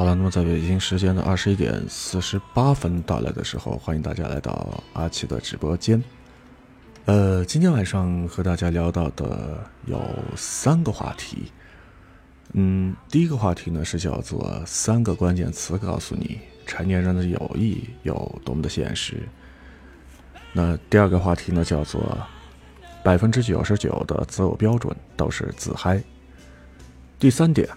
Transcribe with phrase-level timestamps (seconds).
[0.00, 6.02] 好了，那么在北京时间的二十一点四十八分到来的时候，欢迎大家来到阿奇的直播间。
[7.04, 10.00] 呃，今天晚上和大家聊到的有
[10.34, 11.52] 三个话题。
[12.54, 19.28] 嗯，第一个话题呢是叫做三个关键词告诉你成年人的友谊有多么的现实。
[20.54, 22.18] 那第二个话题呢叫做
[23.04, 26.02] 百分之九十九的择偶标准都是自嗨。
[27.18, 27.68] 第三点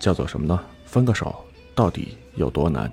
[0.00, 0.60] 叫做什么呢？
[0.94, 1.44] 分个手
[1.74, 2.88] 到底有多难？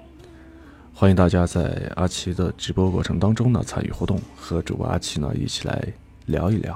[0.92, 5.88] 欢迎大家在阿奇的直播过程当中呢参与互动，和主播阿奇呢一起来
[6.26, 6.76] 聊一聊。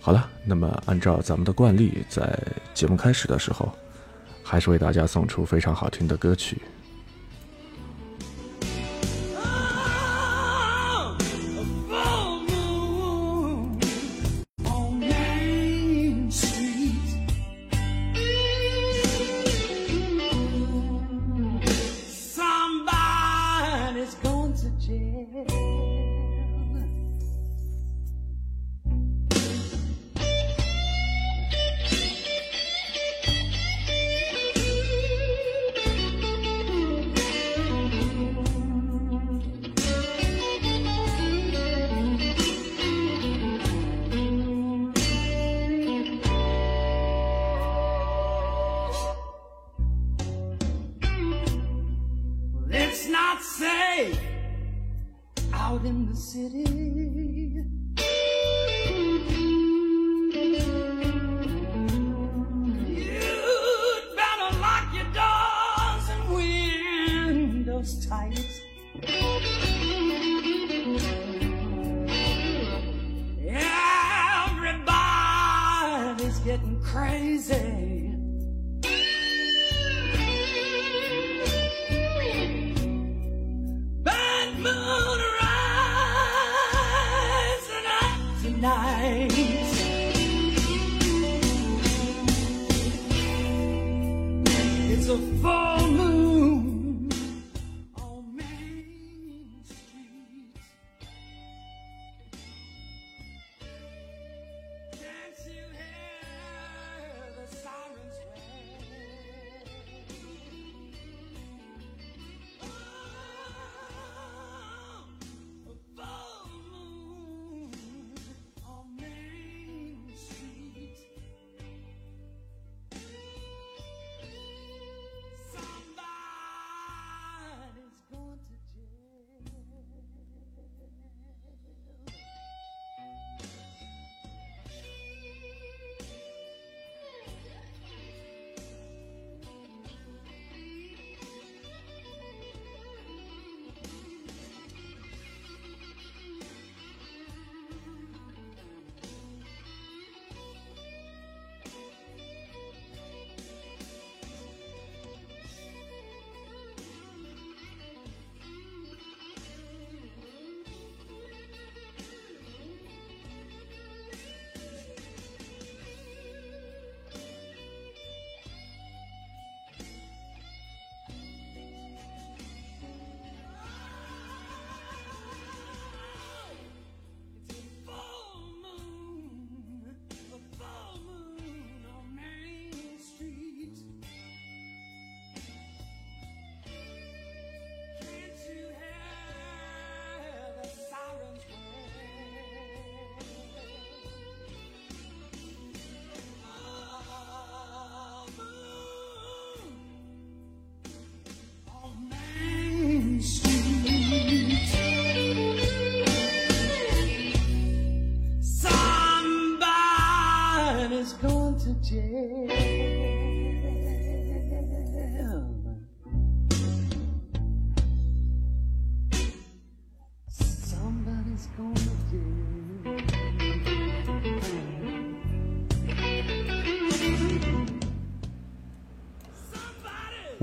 [0.00, 2.38] 好了，那么按照咱们的惯例，在
[2.72, 3.70] 节目开始的时候，
[4.42, 6.62] 还是为大家送出非常好听的歌曲。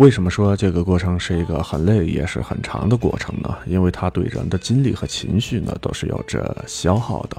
[0.01, 3.55] 为什么说这个过程是一个很累也是很长的过程呢？
[3.67, 7.37] 因为它对人的精力和情绪呢都是有着消耗的。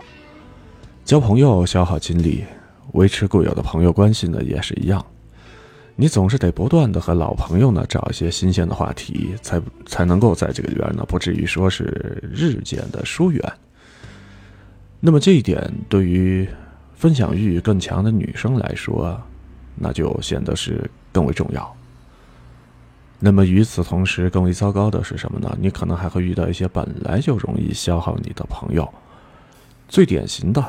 [1.05, 2.44] 交朋友消耗精力，
[2.93, 5.05] 维持固有的朋友关系呢也是一样。
[5.97, 13.43] 你总是得不断的和老朋友呢找一些新鲜的话题，才才能够在这个里边呢不至于说是日渐的疏远。
[15.00, 16.49] 那么这一点对于
[16.94, 19.20] 分享欲更强的女生来说，
[19.75, 20.88] 那就显得是。
[21.14, 21.76] 更为重要。
[23.24, 25.56] 那么与此同时，更为糟糕的是什么呢？
[25.60, 28.92] 你可能还会遇到一些本来就容易消耗你的朋友。
[29.88, 30.64] 最典型的，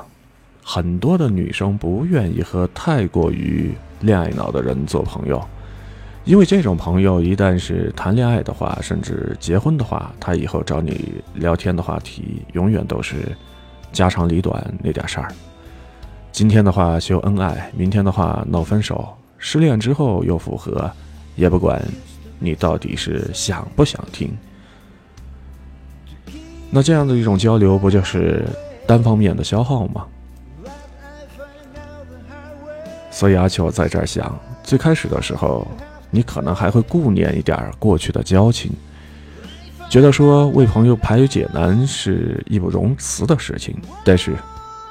[0.63, 5.43] 很多的女生不愿意和太过于恋爱脑的人做朋友，
[6.25, 13.35] 因为这种朋友一旦是谈恋爱的话，甚至结婚的话，他以后找你聊天的话题永远都是
[13.91, 15.33] 家长里短那点事儿。
[16.31, 20.91] 今天的话秀恩爱，明天的话闹分手，失恋之后又复合，
[21.35, 21.83] 也不管。
[22.39, 24.35] 你到底是想不想听？
[26.69, 28.43] 那这样的一种交流，不就是
[28.87, 30.05] 单方面的消耗吗？
[33.11, 35.67] 所以阿秋在这儿想，最开始的时候，
[36.09, 38.71] 你可能还会顾念一点过去的交情，
[39.87, 43.75] 觉得说为朋友排忧解难是义不容辞的事情。
[44.03, 44.35] 但是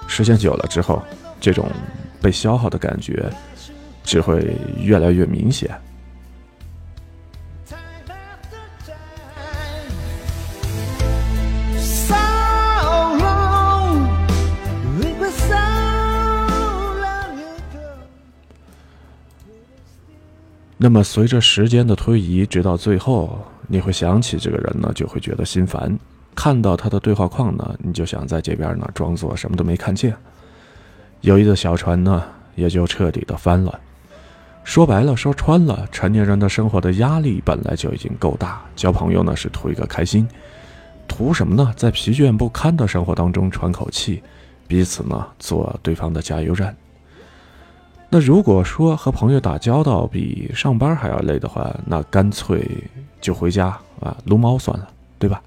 [0.07, 1.03] 时间久了之后，
[1.41, 1.69] 这种
[2.21, 3.29] 被消耗的感觉
[4.05, 5.69] 只会越来越明显。
[20.85, 23.39] 那么，随着时间的推移，直到最后，
[23.69, 25.97] 你会想起这个人呢，就会觉得心烦。
[26.35, 30.13] 看到他的对话框呢，你就想在这边呢装作什么都没看见。
[31.21, 32.25] 友谊的小船呢，
[32.57, 33.79] 也就彻底的翻了。
[34.65, 40.27] 说白了，说穿了，成年人的生活的压力本来就已经够大，交朋友呢是图一个开心，
[41.07, 41.73] 图什么呢？
[41.77, 44.21] 在疲倦不堪的生活当中喘口气，
[44.67, 46.77] 彼此呢做对方的加油站。
[48.15, 52.63] 那如果说和朋友打交道比上班还要累的话，那干脆
[53.23, 53.69] 就回家
[54.01, 54.87] 啊撸猫算了，
[55.19, 55.41] 对吧？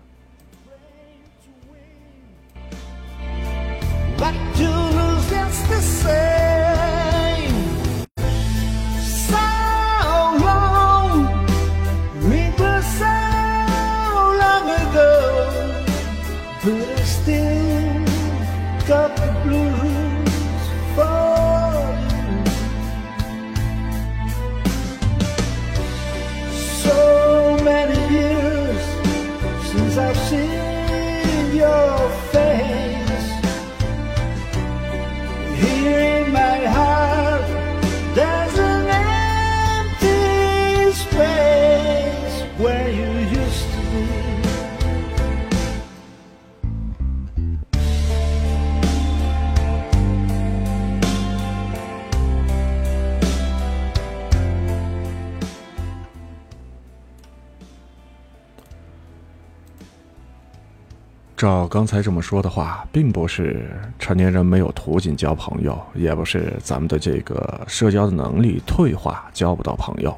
[61.45, 63.69] 照刚才这么说的话，并不是
[63.99, 70.11] 成年人没有途径交朋友，也不是咱们的这个社交的能力退化，交不到朋友。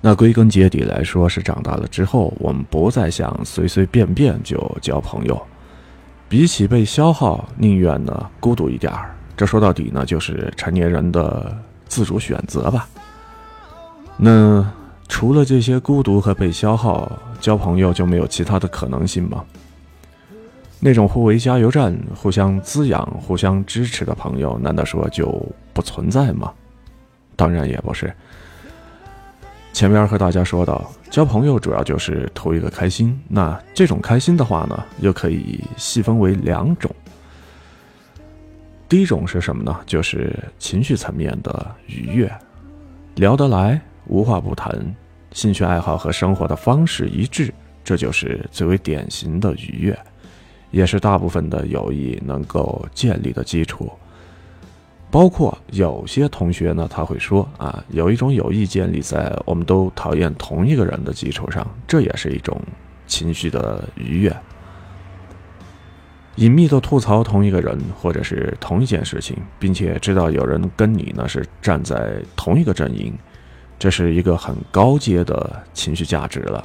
[0.00, 5.42] 那归根结底来说，是长大了之后，我们不再想随随便便就交朋友。
[6.28, 9.16] 比起被消耗，宁愿呢孤独一点儿。
[9.36, 12.88] 这说到底呢，就是成年人的自主选择吧。
[14.16, 14.64] 那
[15.08, 17.10] 除了这些孤独和被消耗，
[17.40, 19.44] 交朋友就没有其他的可能性吗？
[20.78, 26.52] 那种互为加油站、互相滋养、互相支持的朋友，难道说就不存在吗？
[27.34, 28.12] 当然也不是。
[29.72, 33.18] 前面和大家说到，交朋友主要就是图一个开心。
[33.28, 36.90] 那这种开心的话呢，又可以细分为两种。
[38.88, 39.78] 第一种是什么呢？
[39.84, 42.32] 就是情绪层面的愉悦，
[43.16, 44.72] 聊得来，无话不谈，
[45.32, 47.52] 兴趣爱好和生活的方式一致，
[47.84, 49.98] 这就是最为典型的愉悦。
[50.76, 53.90] 也是大部分的友谊能够建立的基础。
[55.10, 62.60] 包括有些同学呢，他会说啊，有一种友谊建立在我们都讨厌同一个人的基础上，这也是一种
[63.06, 64.36] 情绪的愉悦。
[66.34, 73.16] 隐秘的吐槽同一个人或者是同一件事情，并且知道有人跟你呢是站在同一个阵营，
[73.78, 76.62] 这是一个很高阶的情绪价值了。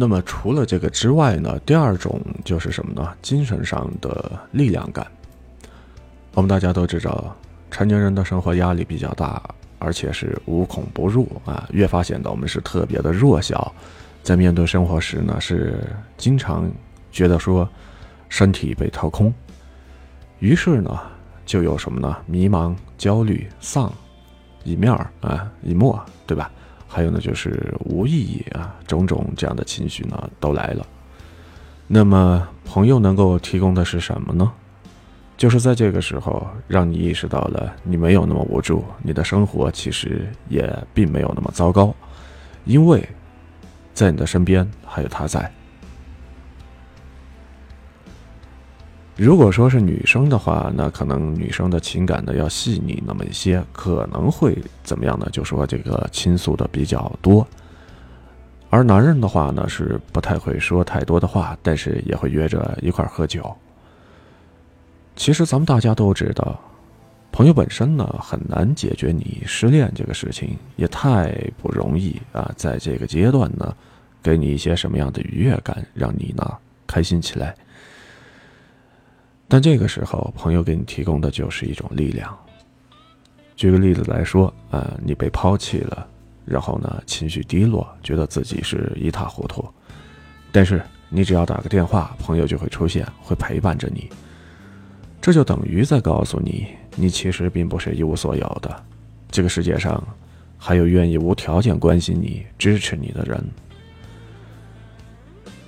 [0.00, 3.14] 那么除了这个之外呢，第二种就是什么呢？
[3.20, 5.06] 精神上的力量感。
[6.32, 7.36] 我们大家都知道，
[7.70, 9.42] 成年人的生活压力比较大，
[9.78, 13.70] 而且是无孔不入啊，越发显得我们是特别的弱小。
[14.22, 15.78] 在面对生活时呢，是
[16.16, 16.70] 经常
[17.12, 17.68] 觉得说
[18.30, 19.30] 身体被掏空，
[20.38, 20.98] 于是呢，
[21.44, 22.16] 就有什么呢？
[22.24, 23.92] 迷茫、焦虑、丧，
[24.64, 26.50] 一面儿啊，一墨，对吧？
[26.92, 30.84] 还有呢，就是无意义啊，种种这样的情绪呢，都来了。
[31.86, 34.50] 那么，朋友能够提供的是什么呢？
[35.36, 41.94] 就是在这个时候，让你意识到了你没有那么无助，你的生活其实也并没有那么糟糕，
[42.64, 43.08] 因为
[43.94, 45.50] 在你的身边还有他在。
[49.22, 55.28] 如果说是女生的话，那可能女生的情感呢要细腻那么一些，可能会怎么样呢？
[55.30, 57.46] 就说这个倾诉的比较多。
[58.70, 63.54] 而男人的话呢，是不太会说太多的话，但是也会约着一块喝酒。
[65.16, 66.58] 其实咱们大家都知道，
[67.30, 72.50] 朋友本身呢很难解决你失恋这个事情，也太不容易啊。
[72.56, 73.76] 在这个阶段呢，
[74.22, 77.54] 给你一些什么样的愉悦感，让你呢开心起来。
[79.50, 82.38] 但这个时候，朋友给你提供的就是一种力量。
[83.56, 86.06] 举个例子来说，啊，你被抛弃了，
[86.44, 89.68] 然后呢，情绪低落，觉得自己是一塌糊涂。
[90.52, 94.08] 但是你只要打个电话，朋友就会出现，会陪伴着你。
[95.20, 98.84] 这就等于在告诉你，你其实并不是一无所有的。
[99.32, 100.00] 这个世界上，
[100.56, 103.44] 还有愿意无条件关心你、支持你的人。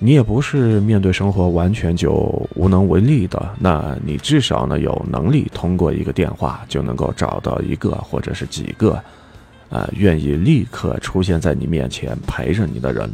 [0.03, 2.11] 你也不是面对生活完全就
[2.55, 9.01] 无能为力的，那你至少呢有能力通过一个电话就能够找到一个或者是几个，
[9.69, 13.09] 啊，愿意立刻出现在你面前陪着你的人。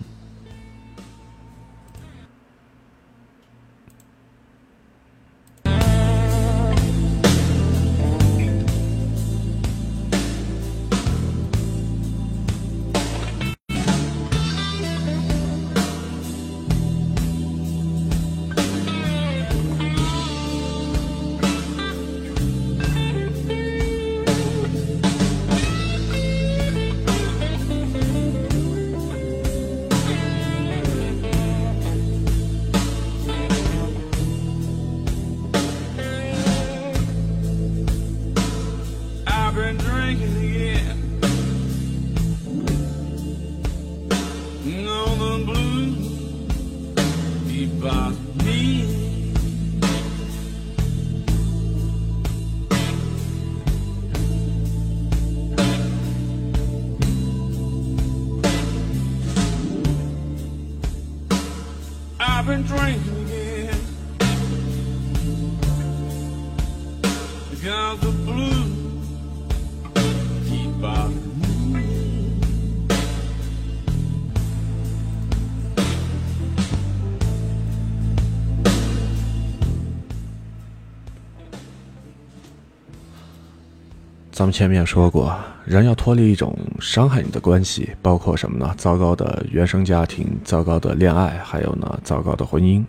[84.39, 88.74] 咱们前面说过，人要脱离一种伤害你的关系，包括什么呢？
[88.77, 92.81] 糟糕的原生家庭、糟糕的恋爱，还有呢，糟糕的婚姻。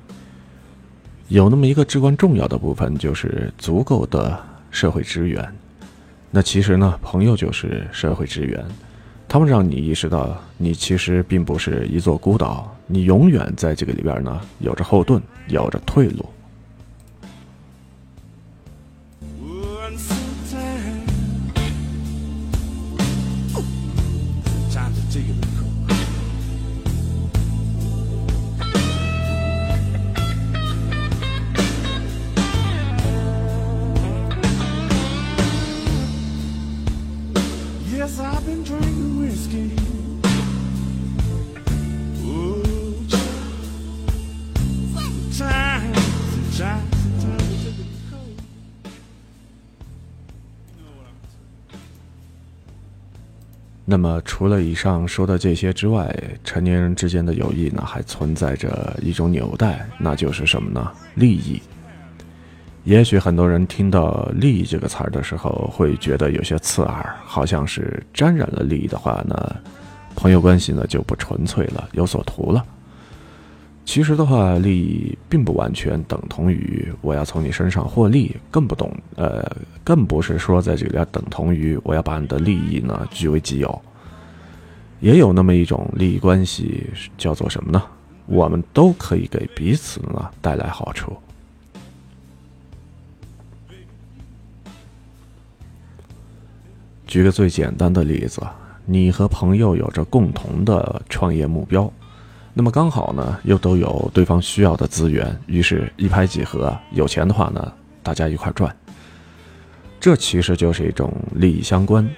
[1.26, 4.38] 有那么一个至关重要的部分，就是足够的
[4.71, 5.45] 社会资源。
[6.30, 8.64] 那其实呢，朋友就是社会资源，
[9.26, 16.25] 他们让你意识到，你其实并不是一座孤岛，你永远在这个里边呢，有着后盾，有着退路。
[54.00, 56.11] 那么，除了以上说的这些之外，
[56.42, 60.90] 成年人之间的友谊呢，还存在着一种纽带，那就是什么呢？
[61.16, 61.61] 利益。
[62.85, 69.54] 也许很多人听到“利益”这个词儿的时候，会觉得有些刺耳，好像是沾染了利益的话呢，
[70.16, 72.64] 朋友关系呢就不纯粹了，有所图了。
[73.85, 79.47] 其实的话，利益并不完全等同于我要从你身上获利，更不懂，呃，
[79.85, 83.83] 更不是说在这里要等同于我要把你的利益呢据为己有。
[85.00, 87.83] 也有那么一种利益关系，叫做什么呢？
[88.26, 91.16] 我们都可以给彼此呢带来好处。
[97.07, 98.40] 举个最简单的例子，
[98.85, 101.92] 你和朋友有着共同的创业目标，
[102.54, 108.73] 那么刚好呢又都有对方需要的资源，于是，一拍即合，有钱的话呢，大家一块赚。
[109.99, 112.09] 这其实就是一种利益相关，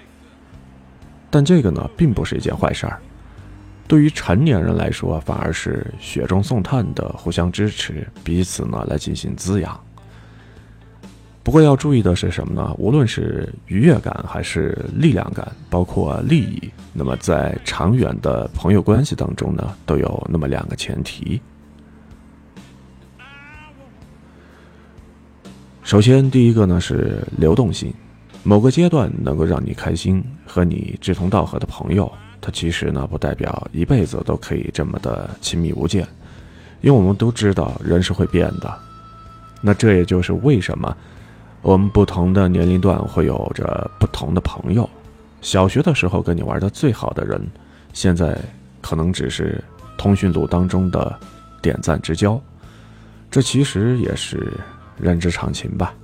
[1.32, 3.00] 但这个呢并不是一件坏事儿。
[3.88, 9.80] 对于成年人来说，反而是雪中送炭的互相支持，彼此呢来进行滋养。
[11.42, 12.72] 不过要注意的是什么呢？
[12.78, 21.40] 无论是愉悦感还是力量感，包括利益，那么在长远的朋友关系当中呢，都有那么两个前提。
[25.82, 27.92] 首先，第一个呢是流动性，
[28.44, 36.06] 某个阶段能够让你开心和你志同道合的朋友，他其实呢不代表一辈子都可以这么的亲密无间，
[36.80, 38.72] 因为我们都知道人是会变的。
[39.60, 40.96] 那这也就是为什么。
[41.62, 44.90] 我们不同的年龄段会有着不同的朋友。
[45.42, 47.40] 小学的时候跟你玩的最好的人，
[47.92, 48.36] 现在
[48.80, 49.62] 可能只是
[49.96, 51.16] 通讯录当中的
[51.62, 52.40] 点赞之交。
[53.30, 54.52] 这其实也是
[54.98, 55.94] 人之常情吧。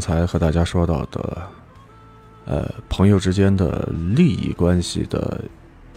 [0.00, 1.42] 刚才和大家说到的，
[2.46, 3.86] 呃，朋友之间的
[4.16, 5.44] 利益关系的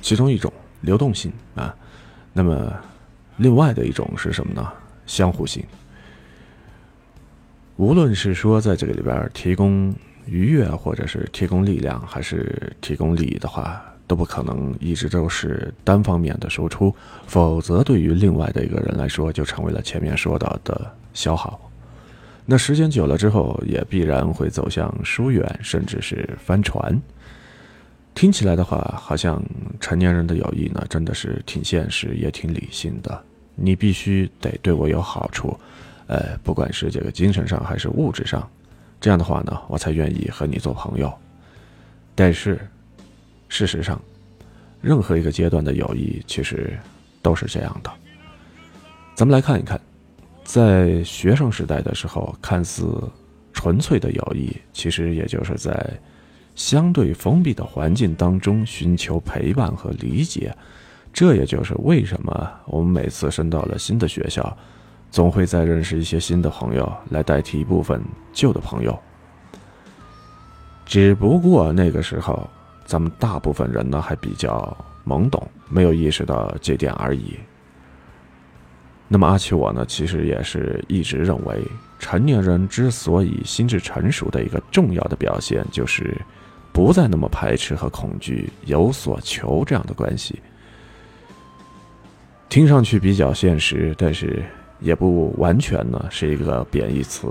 [0.01, 1.73] 其中一种流动性啊，
[2.33, 2.69] 那么
[3.37, 4.69] 另外的一种是什么呢？
[5.05, 5.63] 相互性。
[7.77, 16.93] 无论是说在这个里边提供愉悦，或者是提供力量，还是提供利益的话，都不可能一直都是单方面的输出，
[17.25, 21.57] 否则对于另外的一个人来说，就成为了前面说到的消耗。
[22.45, 27.01] 那时间久了之后，也必然会走向疏远，甚至是翻船。
[28.13, 29.41] 听起来的话，好像
[29.79, 33.23] 成年人的友谊呢，真的是挺现实，也挺理性的。
[33.55, 35.57] 你必须得对我有好处，
[36.07, 38.47] 呃，不管是这个精神上还是物质上，
[38.99, 41.11] 这样的话呢，我才愿意和你做朋友。
[42.13, 42.59] 但是，
[43.47, 43.99] 事实上，
[44.81, 46.77] 任何一个阶段的友谊其实
[47.21, 47.89] 都是这样的。
[49.15, 49.79] 咱们来看一看。
[50.43, 52.85] 在学生时代的时候，看似
[53.53, 55.89] 纯粹的友谊，其实也就是在
[56.53, 60.55] 相对封闭的环境当中寻求陪伴和理解。
[61.11, 64.57] 这也就是为什么我们每次升到了新的学校，
[65.11, 68.01] 总会再认识一些新的朋友来代替一部分
[68.33, 68.97] 旧的朋友。
[70.85, 72.49] 只不过那个时候，
[72.85, 74.75] 咱们大部分人呢还比较
[75.05, 77.37] 懵懂，没有意识到这点而已。
[79.13, 81.61] 那么阿奇我呢，其实也是一直认为，
[81.99, 86.19] 成年人之所以心智成熟的一个重要的表现，就是
[86.71, 90.41] 不再那么排斥和恐惧有所求这样的关系。
[92.49, 94.43] 听上去比较现实，但是
[94.79, 97.27] 也不完全呢是一个贬义词。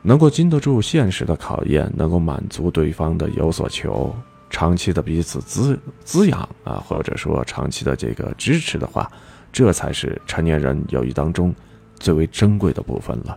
[0.00, 4.16] 能够经得住现实的考验，能够满足对方的有所求，
[4.48, 9.12] 长期的彼此滋滋养啊，或者说长期的这个支持的话。
[9.58, 11.52] 这才是成年人友谊当中
[11.96, 13.36] 最为珍贵的部分了。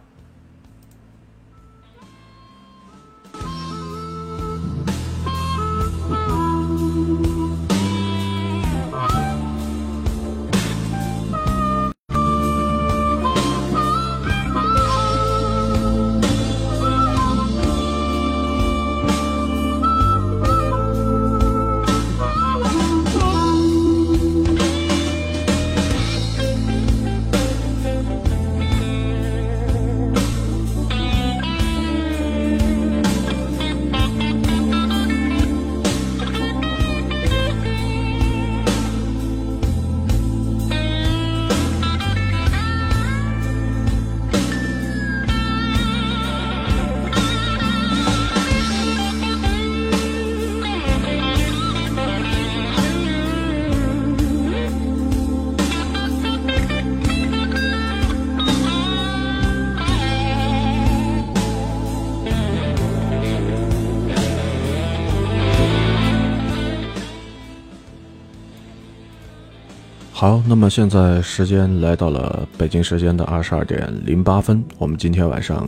[70.21, 74.63] 好，那么现在时间来到了北京时间的二十二点零八分。
[74.77, 75.67] 我们今天晚上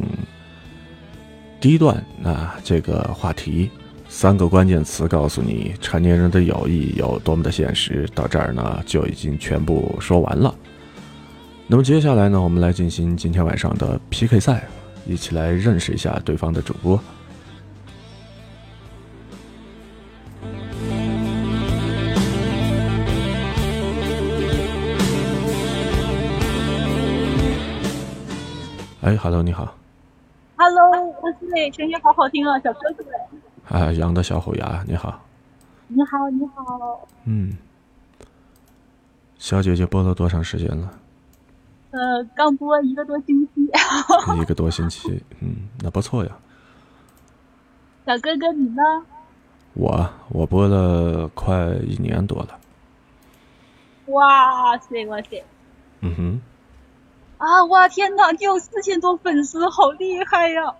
[1.59, 3.71] 第一段，啊这个话题
[4.07, 8.07] 三个关键词告诉你成年人的友谊有多么的现实。
[8.13, 10.53] 到这儿呢，就已经全部说完了。
[11.65, 14.67] 那么接下来呢，我们来进行今天晚上的 PK 赛，
[15.07, 17.01] 一起来认识一下对方的主播。
[29.03, 29.75] 哎，Hello，你好。
[30.55, 30.89] Hello，
[31.21, 33.03] 我是声音好好听啊，小哥哥。
[33.77, 35.19] 啊，羊的小虎牙，你好。
[35.89, 37.05] 你好，你好。
[37.25, 37.57] 嗯，
[39.37, 40.89] 小姐姐播了多长时间了？
[41.91, 43.69] 呃，刚播一个多星期。
[44.41, 46.31] 一个多星期，嗯，那不错呀。
[48.05, 48.81] 小哥哥，你呢？
[49.73, 52.57] 我，我播了快一年多了。
[54.05, 55.43] 哇塞，哇塞。
[55.99, 56.41] 嗯哼。
[57.37, 57.65] 啊！
[57.65, 60.73] 哇天哪，你有四千多粉丝，好厉害呀！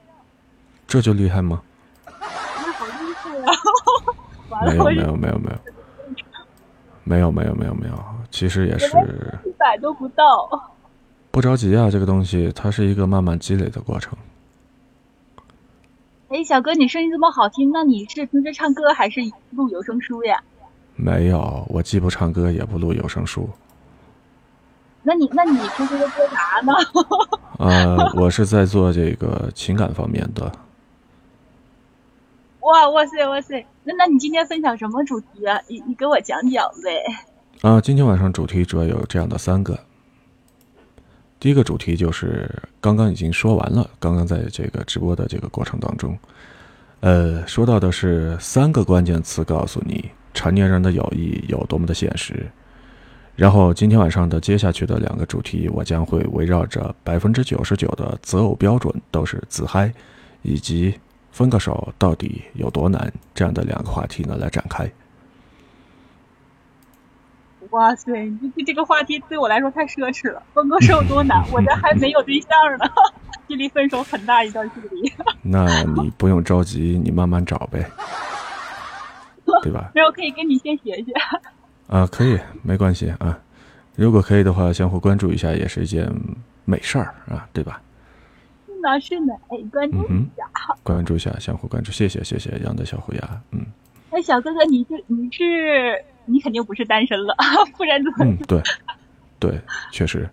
[0.87, 1.61] 这就厉害吗？
[2.05, 3.53] 那好厉害呀！
[4.65, 5.57] 没有没有没有没有，
[7.03, 8.87] 没有没有没有没有，其实也是
[9.45, 10.25] 一百都不到。
[11.31, 14.15] 不着急啊，这个东西它是一个慢慢积累的过程。
[16.29, 19.19] 哎，小哥，你声音这么好听，那你是平时唱歌还是
[19.51, 20.41] 录有声书呀？
[20.95, 23.49] 没有，我既不唱歌也不录有声书。
[25.03, 26.73] 那你那你平时都做啥呢？
[27.59, 30.51] 呃，我是在做这个情感方面的。
[32.61, 33.65] 哇哇塞哇塞！
[33.83, 35.59] 那那你今天分享什么主题啊？
[35.67, 37.69] 你你给我讲讲呗。
[37.69, 39.77] 啊，今天晚上主题主要有这样的三个。
[41.39, 46.17] 第一个主题就是刚刚已经说完了，刚刚在这个直播的这个过程当中，
[47.01, 52.49] 呃，说到的是三个关键词，告诉你成年人的友谊有多么的现实。
[53.35, 59.91] 然后今天晚上的接下去的两个主题，我将会围绕着百分之九十九的择偶标准都是自嗨，
[60.43, 60.93] 以及
[61.31, 64.87] 分个手到底有多难这样的两个话题呢来展开。
[67.71, 68.11] 哇塞，
[68.55, 70.43] 这这个话题对我来说太奢侈了。
[70.53, 71.43] 分个手有多难？
[71.51, 72.85] 我这还没有对象呢，
[73.49, 75.11] 距离分手很大一段距离。
[75.41, 77.83] 那你不用着急，你慢慢找呗，
[79.63, 79.89] 对吧？
[79.95, 81.11] 那我可以跟你先学学。
[81.93, 83.37] 啊，可以，没关系啊。
[83.95, 86.11] 如果可以的话，相互关注一下也是一件
[86.65, 87.79] 美事儿啊，对吧？
[88.65, 90.43] 是呢，是呢，哎，关注一下，
[90.81, 93.63] 关注一下，相互关注，谢谢，谢谢，杨的小虎牙，嗯。
[94.09, 97.35] 哎，小哥哥，你是你是你肯定不是单身了，
[97.77, 98.25] 不然怎么？
[98.25, 98.59] 嗯，对，
[99.37, 100.27] 对，确实。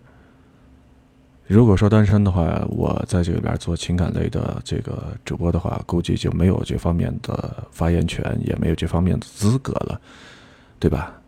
[1.45, 10.01] 如果说单身的话，我在这里边做情感类的这个主播的话，估计就没有这方面的发言权，也没有这方面的资格了，
[10.79, 11.20] 对吧？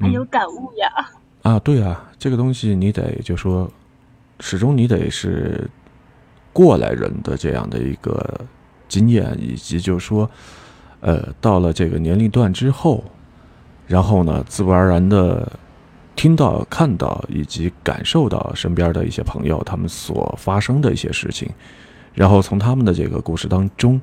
[0.00, 1.10] 还有感悟呀！
[1.42, 3.70] 啊，对啊，这个东西你得就说，
[4.40, 5.68] 始终你得是
[6.52, 8.40] 过来人的这样的一个
[8.88, 10.30] 经验，以及就说，
[11.00, 13.02] 呃，到了这个年龄段之后，
[13.86, 15.50] 然后呢，自不而然的
[16.14, 21.50] 听到、看到以及感受到身边的一些朋友他们所发生的一些事情，
[22.14, 24.00] 然后从他们的这个故事当中。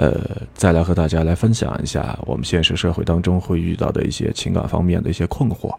[0.00, 0.18] 呃，
[0.54, 5.76] 再来和大家来分享一下我们现实社会当中会遇到的一些情感方面的一些困惑。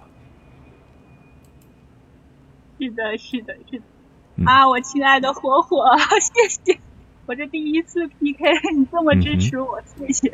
[2.80, 4.46] 是的，是的，是的。
[4.46, 5.84] 啊，我亲爱的火火，
[6.22, 6.80] 谢谢！
[7.26, 8.46] 我这第一次 PK，
[8.78, 10.32] 你这么支持我，谢谢。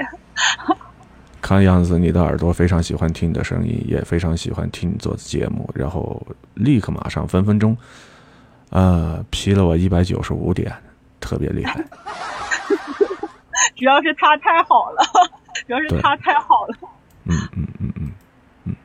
[1.41, 6.21] 看样子你的耳朵非常喜欢听你的声音，也非常喜欢听你做的节目，然后
[6.55, 7.77] 立刻马上分分钟，
[8.69, 10.73] 呃，P 了我一百九十五点，
[11.21, 11.81] 特别厉害。
[13.77, 15.01] 主要是他太好了，
[15.67, 16.77] 主要是他太好了。
[17.25, 18.11] 嗯嗯嗯嗯
[18.65, 18.75] 嗯。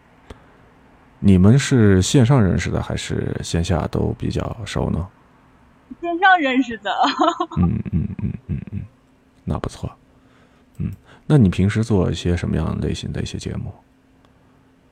[1.19, 5.09] 你们是线上认识的还是线下都比较熟呢？
[6.01, 6.91] 线上认识的。
[7.59, 8.81] 嗯嗯嗯嗯嗯，
[9.45, 9.91] 那不错。
[10.79, 10.91] 嗯，
[11.27, 13.73] 那你平时做一些什么样类型的一些节目？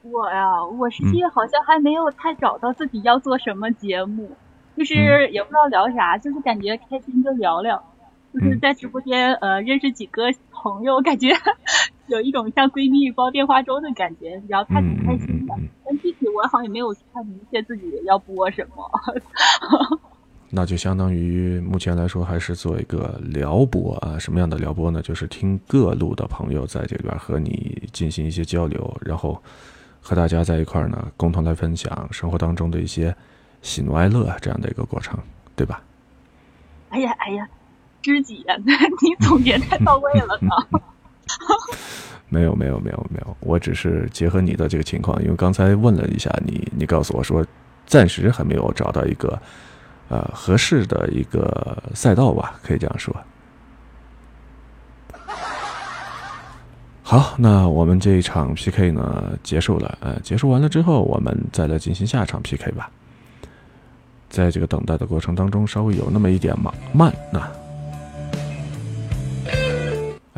[0.03, 4.35] 我呀，我实际好像还没有太找到自己要做什么节目，
[4.77, 7.83] 就是也不知道聊啥，就是感觉开心就聊聊。
[8.33, 11.31] 就是在直播间，呃，认识几个朋友，感觉
[12.07, 15.55] 有一种像闺蜜煲电话粥的感觉，然后她挺开心的。
[15.85, 18.91] 但具体我好像也没有太明确自己要播什么。
[20.53, 24.19] 那就相当于目前来说，还是做一个撩播啊？
[24.19, 25.01] 什么样的撩播呢？
[25.03, 29.41] 就是听各路的朋友在这边和你进行一些交流，然后
[30.01, 33.15] 和大家在一块儿呢，共同来分享生活当中的一些
[33.63, 35.19] 喜怒哀乐这样的一个过程，
[35.55, 35.83] 对吧？
[36.91, 37.49] 哎呀，哎呀。
[38.03, 40.51] 知己呀， 你总结太到位了呢。
[42.33, 47.45] 没有没有没有没有，我只是结合你的这个情况，因为刚才问了一下你，你告诉我说
[47.87, 49.37] 暂时还没有找到一个
[50.09, 53.15] 呃合适的一个赛道吧，可以这样说。
[57.03, 62.89] 好，那我们这一场 PK 呢结束了，呃，结束完了之后，我们再来进行下一场 PK 吧。
[64.29, 67.51] 在这个等待的过程当中，稍微有那么一点慢慢啊。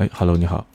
[0.02, 0.66] 哎，Hello，你好。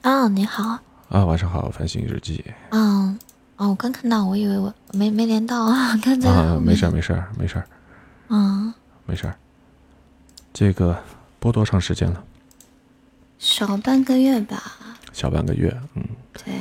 [0.00, 0.78] 啊，你好。
[1.10, 2.42] 啊，晚上好，繁星日记。
[2.70, 3.18] 嗯，
[3.56, 6.30] 哦，我刚看到，我以为我没没连到啊， 刚才。
[6.30, 7.68] 啊，没事儿，没事儿，没事儿。
[8.30, 8.72] 嗯，
[9.04, 9.36] 没事儿。
[10.54, 10.98] 这个
[11.38, 12.24] 播多长时间了？
[13.38, 14.62] 小半个月吧。
[15.12, 16.02] 小半个月，嗯。
[16.32, 16.54] 对。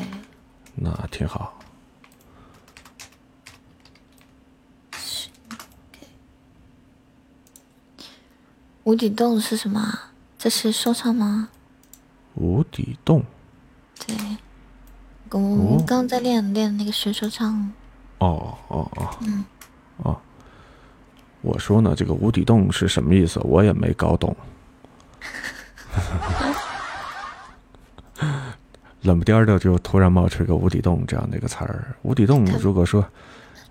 [0.75, 1.57] 那挺好。
[8.83, 9.97] 无底洞是什么？
[10.43, 11.49] 这是说唱吗？
[12.33, 13.23] 无底洞。
[14.07, 14.15] 对。
[15.29, 17.71] 我我刚刚在练练那个学说唱。
[18.17, 19.15] 哦哦哦。
[19.21, 19.45] 嗯。
[19.97, 20.19] 哦。
[21.43, 23.39] 我说呢，这个无底洞是什么意思？
[23.41, 24.35] 我也没搞懂。
[29.01, 31.93] 冷不颠的就突然冒出一个无底洞这样的一个词儿。
[32.01, 33.05] 无底洞，如果说，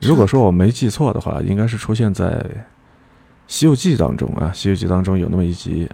[0.00, 2.26] 如果说我没记错的话，应该是出现在
[3.48, 5.90] 《西游记》当中啊，《西游记》当中有那么一集。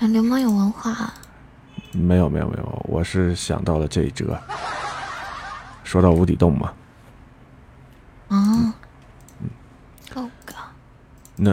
[0.00, 1.12] 哦，流氓有文化。
[1.92, 4.38] 没有没有没有，我是想到了这一折。
[5.84, 6.72] 说到无底洞嘛。
[8.28, 8.74] 啊。
[9.40, 9.50] 嗯。
[10.14, 10.54] 够个。
[11.36, 11.52] 那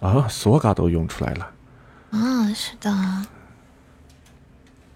[0.00, 1.50] 啊，索嘎都用出来了。
[2.10, 2.92] 啊，是的。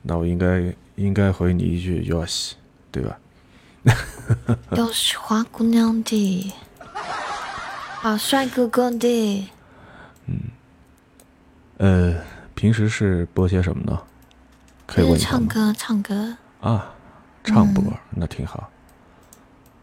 [0.02, 2.52] 那我应该应该回你一句 “yes”，
[2.92, 3.18] 对吧？
[4.76, 6.52] 又是花姑娘的，
[8.00, 9.48] 好帅哥哥的。
[10.26, 10.40] 嗯，
[11.78, 12.14] 呃，
[12.56, 14.02] 平时是播些什么呢？
[14.86, 16.36] 可以问一下唱歌，唱歌。
[16.60, 16.92] 啊，
[17.44, 18.68] 唱播那挺好，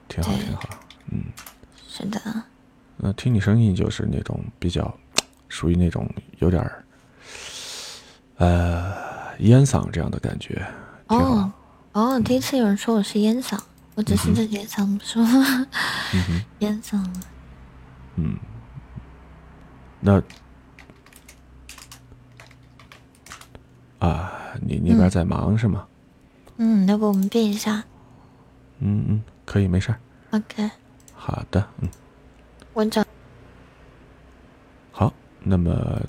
[0.10, 0.64] 挺好，挺好。
[1.12, 1.24] 嗯，
[1.88, 2.20] 是的。
[2.98, 4.94] 那听你声音就是那种比较，
[5.48, 6.10] 属于那种
[6.40, 6.84] 有点儿，
[8.38, 9.14] 呃。
[9.40, 10.64] 烟嗓这样的感觉，
[11.08, 11.52] 哦
[11.94, 13.60] 哦，第一次有人说我是烟嗓，
[13.96, 15.26] 我只是这几嗓说
[16.60, 17.04] 烟嗓。
[18.16, 18.38] 嗯，
[20.00, 20.22] 那
[24.06, 25.88] 啊，你那边在忙是吗？
[26.58, 27.84] 嗯，要不我们变一下？
[28.80, 30.00] 嗯嗯，可以，没事儿。
[30.32, 30.70] OK。
[31.16, 31.88] 好的，嗯。
[32.74, 33.04] 我找。
[34.92, 36.02] 好，那么。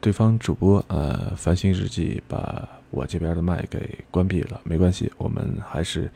[0.00, 6.10] 对方主播呃，繁星日记把我这边的麦给关闭了，没关系，我们还是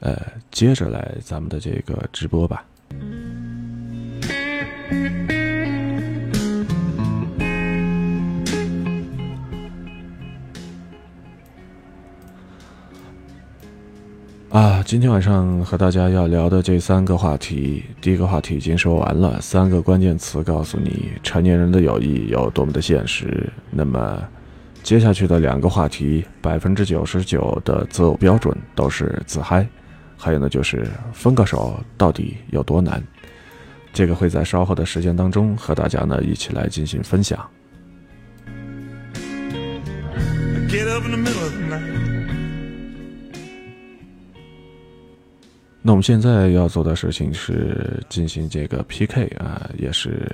[0.00, 2.64] 呃接着来咱们的这个直播吧。
[14.54, 23.52] 啊，今天晚上和大家要聊的这三个话题，第一个话题已经说完了，三个关键词告诉你成年人的友谊有多么的现实。
[23.68, 24.22] 那么，
[24.84, 29.66] 接下去的两个话题，百分之九十九的择偶标准都是自嗨，
[30.16, 33.02] 还有呢就是分个手到底有多难，
[33.92, 37.44] 这个会在稍后的时间当中和大家呢一起来进行分享。
[40.68, 42.03] get over the middle
[45.86, 50.26] 那我们现在要做的事情是进行这个 PK 啊，也是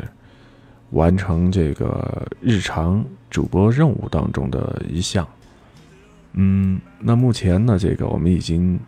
[0.90, 5.28] 完成这个日常主播任务当中的一项。
[6.34, 8.78] 嗯，那目前呢，这个我们已经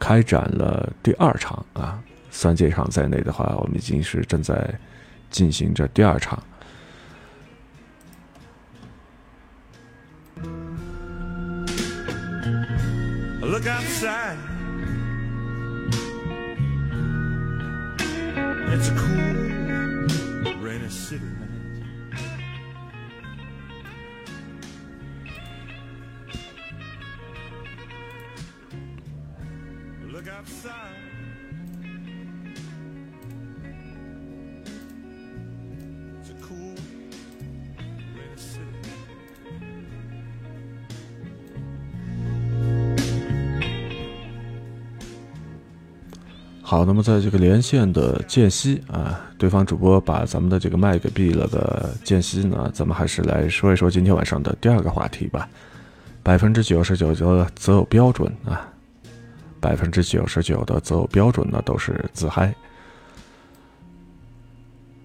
[0.00, 4.68] 开展了第二场啊，算这场在内的话，我们已经是正在
[5.30, 6.42] 进行着第二场。
[13.40, 14.47] Look outside.
[18.70, 21.48] It's a cool, rainy city night.
[30.12, 30.97] Look outside.
[46.68, 55.48] 好，那么在这个连线的间隙啊，对方主播把咱们的这个麦给闭了的间隙呢，咱们还是来说一说今天晚上的第二个话题吧。
[56.22, 58.70] 百分之九十九的择偶标准啊，
[59.58, 62.54] 百分之九十九的择偶标准呢都是自嗨。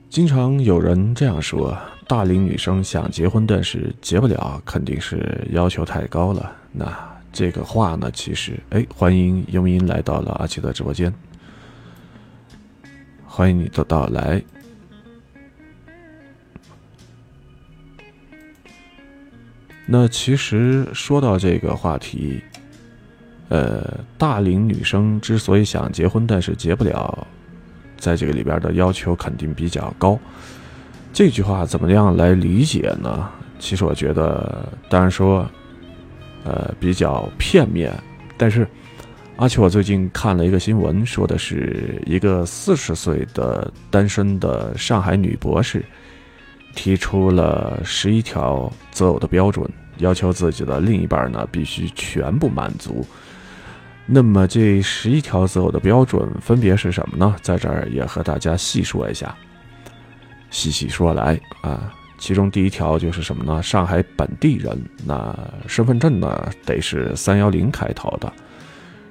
[0.09, 1.77] 经常有人这样说：
[2.09, 6.51] 大龄女生想结婚，但是结不了，肯定是要求太高了。
[6.73, 6.93] 那
[7.31, 11.13] 这个话呢，其实，哎，欢迎幽音来到了阿奇的直播间，
[13.35, 14.39] 欢迎你的到来。
[19.87, 22.39] 那其实说到这个话题，
[23.49, 27.25] 呃，大龄女生之所以想结婚，但是结不了，
[27.97, 30.19] 在这个里边的要求肯定比较高。
[31.11, 33.27] 这句话怎么样来理解呢？
[33.57, 35.49] 其实我觉得，当然说，
[36.43, 37.91] 呃，比较片面。
[38.37, 38.67] 但是，
[39.35, 45.83] 而且我最近看了一个新闻，说的是一个四十岁的单身的上海女博士。
[46.75, 49.63] 提出了十一条择偶的标准，
[49.99, 53.05] 要求自己的另一半呢必须全部满足。
[54.07, 57.35] 那么这十一条择偶的标准分别是什么呢？
[57.43, 59.35] 在这儿也和大家细说一下。
[60.49, 63.61] 细细说来啊，其中第一条就是什么呢？
[63.61, 68.33] 上海本地人，那身份证呢得是三幺零开头的，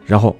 [0.06, 0.36] 然后。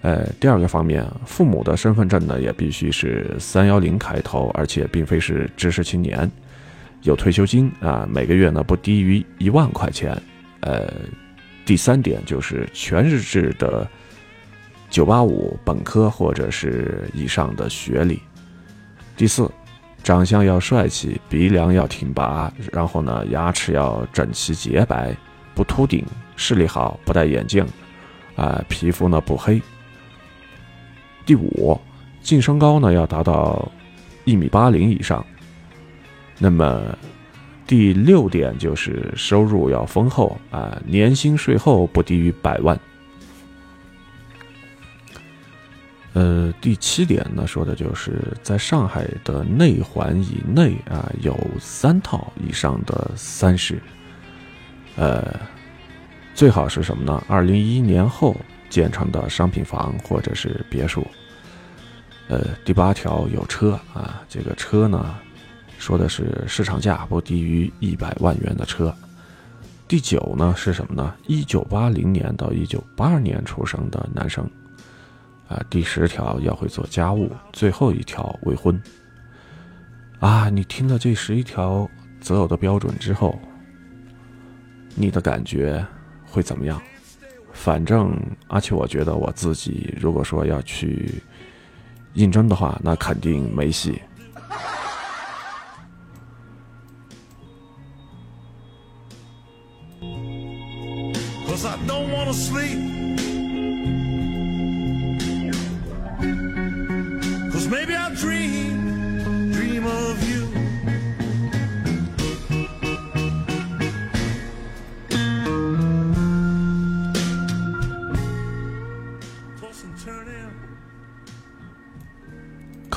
[0.00, 6.30] 呃，第二个方面，父母的身份证呢也必须是三幺零开头，而且并非是知识青年，
[7.02, 10.16] 有退休金啊，每个月呢不低于一万块钱。
[10.60, 10.88] 呃，
[11.66, 13.86] 第三点就是全日制的
[14.88, 18.22] 九八五本科或者是以上的学历。
[19.16, 19.50] 第四，
[20.04, 25.12] 长相要帅气，鼻梁要挺拔，然后呢牙齿要整齐洁白，
[25.56, 27.66] 不秃顶，视力好，不戴眼镜，
[28.38, 29.60] 啊，皮肤呢不黑。
[31.26, 31.78] 第五，
[32.22, 33.70] 净身高呢要达到
[34.24, 35.22] 一米八零以上。
[36.38, 36.96] 那么
[37.66, 42.78] 第六点就是收入要丰厚啊，年薪税后不低于百万。
[46.14, 53.80] 呃，第七点呢说的就是在上海的内环以内啊有三套以上的三室，
[54.96, 55.38] 呃，
[56.38, 57.20] 最好是什么呢？
[57.26, 58.36] 二零一一年后。
[58.70, 61.04] 建成的商品房或者是别墅。
[62.28, 65.16] 呃，第八条有车啊，这个车呢，
[65.78, 68.94] 说的是市场价不低于一百万元的车。
[69.88, 71.14] 第九呢是什么呢？
[71.26, 74.44] 一九八零年到一九八二年出生的男生。
[75.48, 77.32] 啊，第十条要会做家务。
[77.54, 78.78] 最后一条未婚。
[80.20, 81.88] 啊，你听了这十一条
[82.20, 83.40] 择偶的标准之后，
[84.94, 85.82] 你的感觉
[86.30, 86.80] 会怎么样？
[87.52, 91.22] 反正，而且我觉得我自己，如果说要去
[92.14, 94.00] 应征的话，那肯定没戏。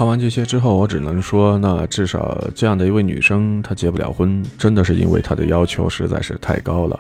[0.02, 7.00] 看完这些之后，我只能说，那至少这样的一位女生，她结不了婚，真的是因为她的要求实在是太高了。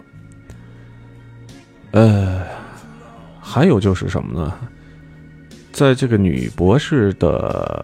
[1.93, 2.43] 呃，
[3.39, 4.53] 还有就是什么呢？
[5.71, 7.83] 在这个女博士的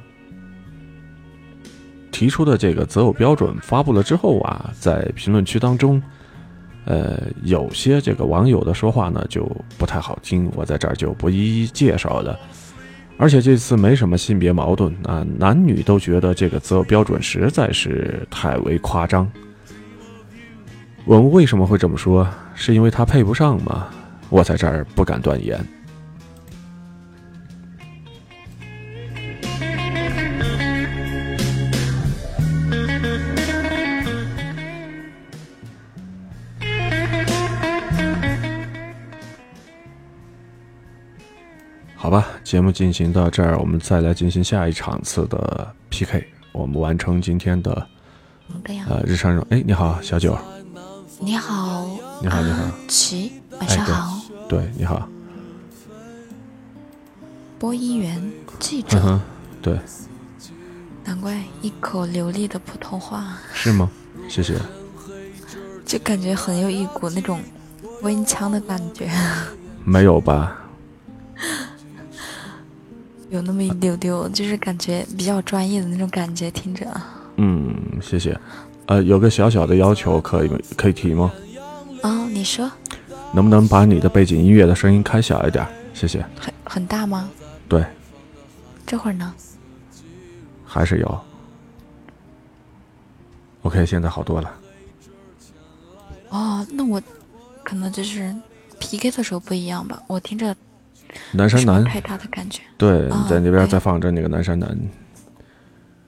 [2.12, 6.00] 提出的这个择偶标准发布了之后啊，在评论区当中，
[6.86, 9.50] 呃，有些这个网友的说话呢就
[9.80, 12.40] 不太好听，我在这儿就不一一介绍了。
[13.18, 19.30] 而且这次没什么性别矛盾啊，男女都觉得这个择偶标准实在是太为夸张。
[21.04, 22.28] 我们为什么会这么说？
[22.54, 23.88] 是因为他配不上吗？
[24.30, 25.60] 我在这儿不敢断言。
[42.48, 46.26] 节目进行到这儿，我们再来进行下一场次的 PK。
[46.54, 47.86] 我们完成今天的
[48.88, 49.48] 呃日常任务。
[49.50, 50.40] 哎，你好，小九。
[51.20, 51.86] 你好。
[52.22, 52.64] 你好，你好。
[52.88, 54.22] 齐，晚上好。
[54.48, 55.10] 对，你好。
[57.60, 59.20] 播音员，记者。
[59.62, 59.78] 对。
[61.04, 63.40] 难怪一口流利的普通话。
[63.54, 63.92] 是吗？
[64.30, 64.58] 谢谢。
[65.86, 67.42] 就感觉很有一股那种
[68.04, 69.12] 温腔的感觉。
[69.84, 70.64] 没有吧？
[73.30, 76.86] 有那么一丢丢，就是感觉比较专业的那种感觉，听着。
[77.36, 78.40] 嗯，谢谢。
[78.88, 81.32] 呃，有个小小的要求，可以可以提吗？
[82.04, 82.72] 哦，你说。
[83.34, 85.68] 能不能把你的背景音乐的声音开小一点？
[85.94, 86.26] 谢谢。
[86.40, 87.30] 很很大吗？
[87.68, 87.86] 对。
[88.86, 89.34] 这会儿呢？
[90.66, 91.20] 还是有。
[93.64, 94.50] OK，现在好多了。
[96.30, 97.02] 哦，那我
[97.64, 98.34] 可能就是
[98.80, 100.02] PK 的时候不一样吧？
[100.08, 100.56] 我听着
[101.38, 102.62] 南山南太大的感觉。
[102.78, 104.78] 对，哦在那边对在放着那个南山南。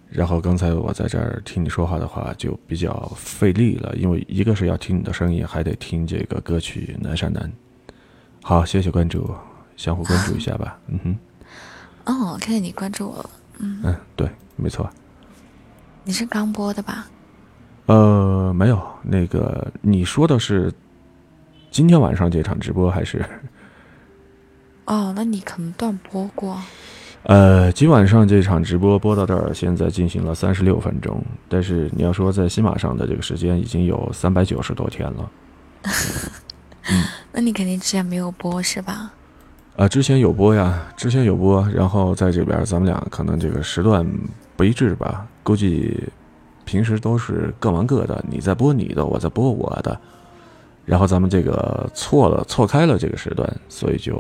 [0.09, 7.43] 然后刚才我在这儿听你说话的话，就比较费力了，因为一个是要听你的声音，还得听这个歌曲《南山南》。
[8.41, 9.32] 好，谢谢关注，
[9.77, 10.80] 相互关注一下吧。
[10.88, 11.17] 嗯哼，
[12.05, 13.30] 哦，看见你关注我了。
[13.59, 14.89] 嗯，嗯，对，没错。
[16.03, 17.07] 你是刚播的吧？
[17.86, 20.73] 呃，没有，那个你说的是
[21.69, 23.23] 今天晚上这场直播还是？
[24.89, 26.59] 哦，那你可能断播过。
[27.23, 35.31] 呃，今晚上这场直播播到这儿，现在进行了三十六分钟，但是你要说在喜马上的这个时间已经有三百九十多天了。
[37.31, 39.13] 那你肯定之前没有播是吧？
[39.75, 44.03] 啊，之前有播呀，之前有播，然后在这边咱们俩可能这个时段
[44.57, 46.03] 不一致吧，估计
[46.65, 49.99] 平时都是各忙各的，你在播你的，我在播我的，
[50.83, 54.15] 然后咱们这个错了错开了这个时段，所以就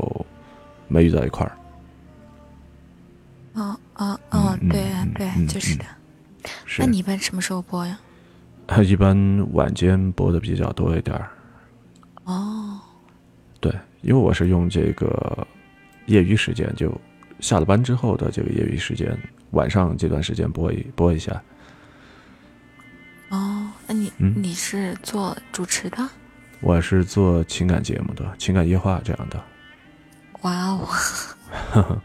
[0.89, 1.55] 没遇到一块儿。
[3.53, 5.85] 哦哦哦，嗯对嗯对，嗯就是的。
[6.65, 7.97] 是那你一般什么时候播呀？
[8.85, 11.31] 一般晚间播的比较多一点儿，
[12.25, 12.79] 哦，
[13.59, 15.47] 对，因为我是用这个
[16.05, 16.95] 业余时间，就
[17.39, 19.17] 下了班之后的这个业余时间，
[19.51, 21.41] 晚上这段时间播一播一下。
[23.29, 26.07] 哦，那你、嗯你是做主持的？
[26.61, 29.43] 我是做情感节目的，情感夜话这样的。
[30.41, 30.87] 哇哦，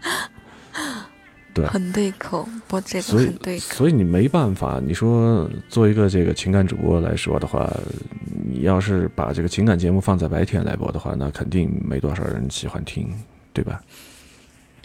[1.55, 3.65] 对很对口，播这个很对口。
[3.75, 7.73] 所以你没办法，你说做一个这个情感主播来说的话，
[8.45, 13.09] 你要是把这个情感节目放在白天来播的话，那肯定没多少人喜欢听，
[13.53, 13.81] 对吧？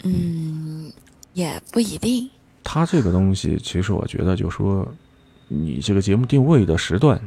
[0.04, 0.92] 嗯，
[1.34, 2.30] 也不一定。
[2.62, 4.86] 他这个东西，其实我觉得，就说
[5.48, 7.20] 你这个节目定位的时段，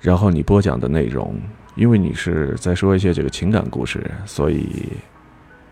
[0.00, 1.38] 然后你播讲的内容，
[1.74, 4.88] 因为你是在说一些这个情感故事，所以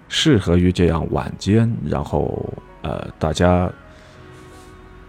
[0.09, 2.45] 适合于这样晚间，然后
[2.83, 3.71] 呃，大家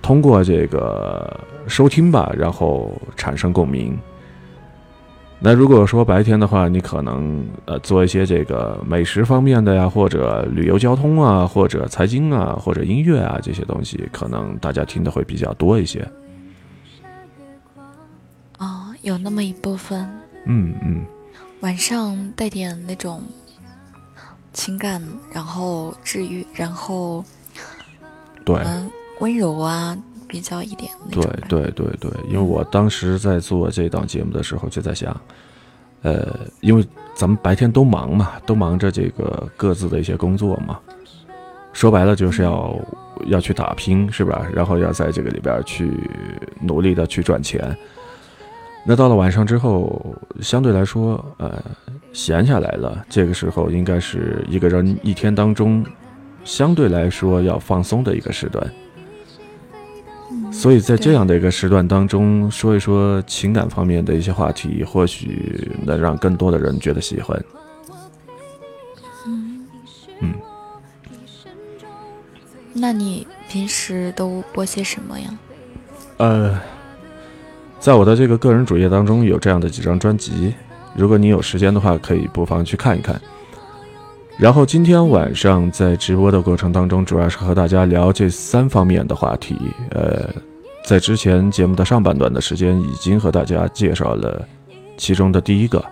[0.01, 3.97] 通过这个收听吧，然后产生共鸣。
[5.39, 16.03] 那如果说白天的话，你可能呃做一些这个美食方面的呀，或者旅游交通啊，或者财经啊，或者音乐啊这些东西，可能大家听的会比较多一些。
[18.57, 20.09] 哦，有那么一部分
[20.45, 21.05] 嗯嗯，
[21.59, 23.21] 晚上带点那种
[24.57, 24.99] 情感，
[25.31, 27.23] 然后治愈，然后
[28.43, 28.89] 对嗯
[29.19, 29.95] 温柔啊，
[30.27, 31.23] 比较一点那对。
[31.47, 35.15] 对对对，因为我当时在做这档节目的时候，就在想，
[36.01, 36.83] 呃，因为
[37.13, 40.79] 咱们白天都忙嘛，都忙着这个各自的一些工作嘛，
[41.71, 42.75] 说白了就是要
[43.27, 44.43] 要去打拼，是吧？
[44.51, 45.91] 然后要在这个里边去
[46.59, 47.77] 努力的去赚钱。
[48.89, 51.61] 那到了晚上之后，相对来说，呃，
[52.13, 55.85] 闲下来了，这个时候应该是一个人一天当中
[56.45, 58.65] 相对来说要放松的一个时段。
[60.31, 67.37] 嗯所以在这样的一个时段当中，说一说情感方面的一些话题，或许能让更多的人觉得喜欢。
[69.25, 69.67] 嗯，
[70.21, 70.33] 嗯，
[72.73, 75.37] 那你平时都播些什么呀？
[76.17, 76.59] 呃，
[77.79, 80.53] 在我的这个个人主页当中有这样的几张专辑，
[80.95, 83.19] 如果你有时间的话，可以不妨去看一看。
[84.37, 89.55] 然后今天晚上在直播的过程当中，主要是和大家聊这三方面的话题。
[89.91, 90.29] 呃，
[90.83, 94.45] 在之前节目的上半段的时间，已经和大家介绍了
[94.95, 95.83] 其中的第一个。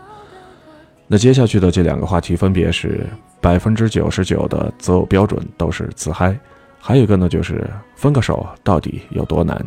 [1.07, 3.07] 那接下去的这两个话题分别是
[3.39, 6.37] 百分之九十九的择偶标准都是自嗨，
[6.79, 9.63] 还有一个呢就是分个手到底有多难。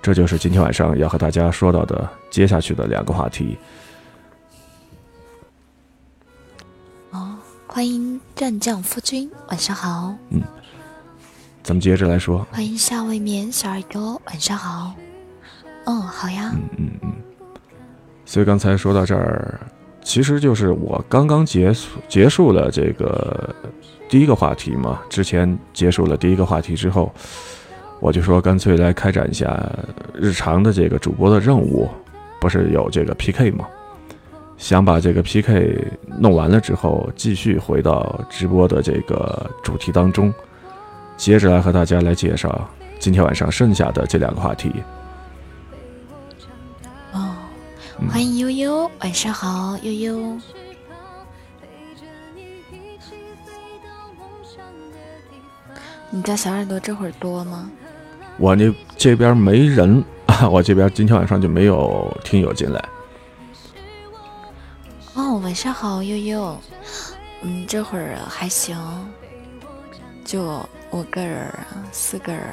[0.00, 3.58] 这就是今天晚上要和大家说到的接下去的两个话题。
[7.10, 7.36] 哦，
[7.66, 10.14] 欢迎战将夫君，晚上好。
[10.30, 10.40] 嗯
[11.60, 14.94] 咱们接着来说，欢迎夏未眠小耳朵，晚上好。
[15.84, 16.50] 嗯，好呀。
[16.54, 17.12] 嗯嗯嗯。
[18.24, 19.60] 所以刚才说到这儿，
[20.02, 23.54] 其实就是我刚刚结束结束了这个
[24.08, 25.00] 第一个话题嘛。
[25.10, 27.12] 之前结束了第一个话题之后，
[28.00, 29.60] 我就说干脆来开展一下
[30.14, 31.88] 日常的这个主播的任务，
[32.40, 33.66] 不是有这个 PK 吗？
[34.56, 35.84] 想把这个 PK
[36.18, 40.34] 弄完了之后，继续回到直播的这个主题当中，
[41.16, 42.68] 接着来和大家来介绍
[42.98, 44.72] 今天晚上剩下的这两个话题。
[47.12, 47.36] 哦，
[48.10, 50.38] 欢迎悠悠，晚上好，悠悠。
[56.10, 57.70] 你家小耳朵这会儿多吗？
[58.38, 62.88] 我那这边没人，啊， 我这边今天晚上就没有听友进来。
[65.14, 66.56] 哦，晚上好，悠悠。
[67.42, 68.76] 嗯，这会儿还行，
[70.24, 71.52] 就我个人，
[71.92, 72.44] 四个人。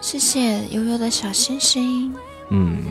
[0.00, 2.14] 谢谢悠悠的小星星。
[2.50, 2.82] 嗯。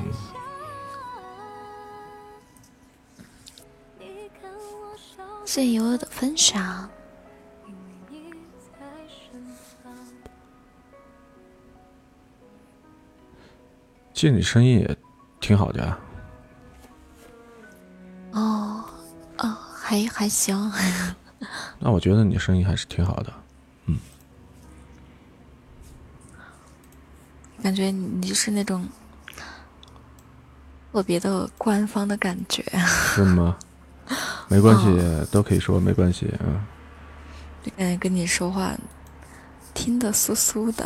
[5.50, 6.88] 谢谢悠悠的分享。
[14.14, 14.98] 其实你声音也
[15.40, 15.98] 挺好的呀。
[18.34, 18.86] 哦，
[19.40, 20.72] 哦，还还行。
[21.82, 23.34] 那我觉得你声音还是挺好的，
[23.88, 23.98] 嗯。
[27.64, 28.88] 感觉你是那种
[30.94, 32.64] 特别的官方的感觉。
[32.86, 33.58] 是吗？
[34.50, 34.86] 没关系，
[35.32, 36.68] 都可以说没关系啊。
[37.78, 38.74] 感觉跟你说话
[39.74, 40.86] 听得酥酥的。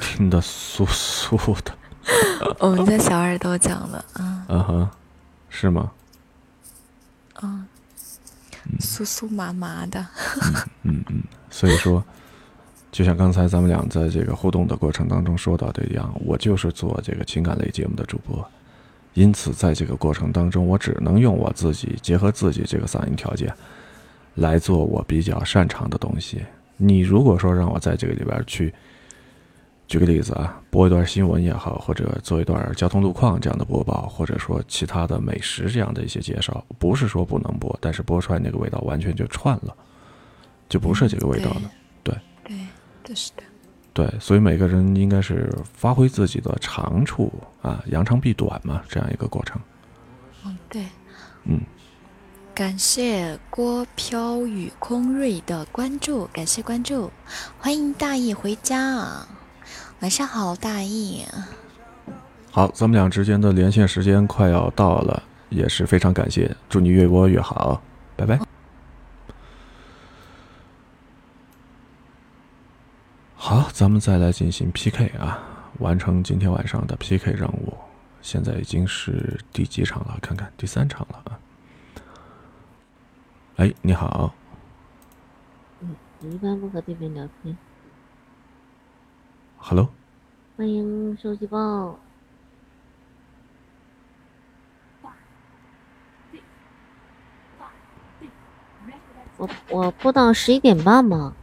[0.00, 1.72] 听得酥酥的。
[2.58, 4.90] 我们家小耳朵讲的，嗯，嗯哼，
[5.48, 5.90] 是吗？
[7.42, 7.66] 嗯，
[8.80, 10.04] 酥酥麻麻的，
[10.82, 12.02] 嗯嗯，所以说，
[12.90, 18.44] 就像刚才咱们俩在这个互动的过程当中说到的一样，我就是做这个情感类节目的主播，
[19.14, 23.52] 因此在这个过程当中，我只能用我自己结合自己这个嗓音条件
[24.34, 26.42] 来做我比较擅长的东西。
[26.76, 28.72] 你如果说让我在这个里边去。
[29.88, 39.76] 举个例子啊，播一段新闻也好，或者做一段交通路况这样的播报，或者说其他的美食这样的一些介绍，不是说不能播，但是播出来那个味道完全就串了，
[40.66, 41.70] 就不是这个味道了。
[42.02, 42.56] 对，对，
[43.04, 43.42] 对，是的。
[43.94, 49.60] 对，所以每个人应该是发挥自己的长处啊，扬长避短嘛，这样一个过程。
[50.44, 50.86] 嗯，对。
[51.44, 51.60] 嗯，
[52.54, 57.10] 感谢郭飘雨空瑞的关注，感谢关注，
[57.58, 59.26] 欢迎大义回家。
[60.00, 61.24] 晚上好，大义。
[62.50, 67.80] 好，咱们俩之间的连线时间快要到了，也是非常感谢，祝你越播越好，
[68.16, 68.51] 拜拜。
[73.44, 75.36] 好，咱们再来进行 PK 啊，
[75.80, 77.74] 完成今天晚上的 PK 任务。
[78.20, 80.16] 现在已经是第几场了？
[80.22, 81.40] 看看第三场了啊。
[83.56, 84.32] 哎，你好。
[85.80, 87.58] 嗯，一般不和对面聊天。
[89.58, 89.88] Hello，
[90.56, 91.98] 欢迎收集报。
[99.36, 101.34] 我我播到十一点半嘛，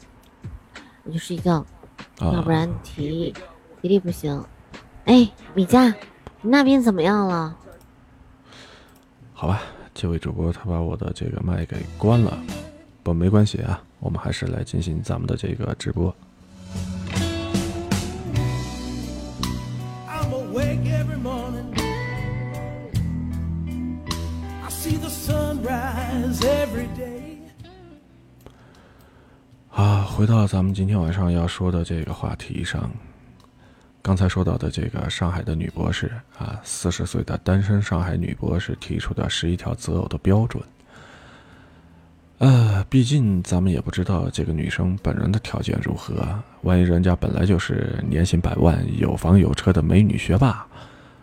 [1.04, 1.66] 我就睡觉，
[2.20, 3.34] 要不然体
[3.82, 4.44] 体力不行。
[5.06, 5.88] 哎，米佳，
[6.42, 7.56] 你那边怎么样了？
[9.34, 9.62] 好吧，
[9.94, 12.38] 这位主播他把我的这个麦给关了，
[13.04, 16.14] 不没关系啊，我们还是来进行咱们的这个直播。
[30.20, 32.92] 回到咱们今天晚上要说的这个话题上，
[34.02, 40.62] 刚才说到的这个上海的女博士啊，四十岁的单身上海女博士提出的十一条择偶的标准。
[42.40, 46.28] 呃，毕竟咱们也不知道这个女生本人的条件如何，
[46.64, 50.68] 万一人家本来就是年薪百万、有房有车的美女学霸。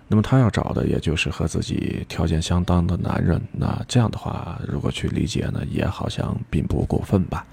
[0.09, 7.45] 那么她要找的也就是和自己条件相当的男人，那这样的话，如果去理解呢，也好像并不过分吧。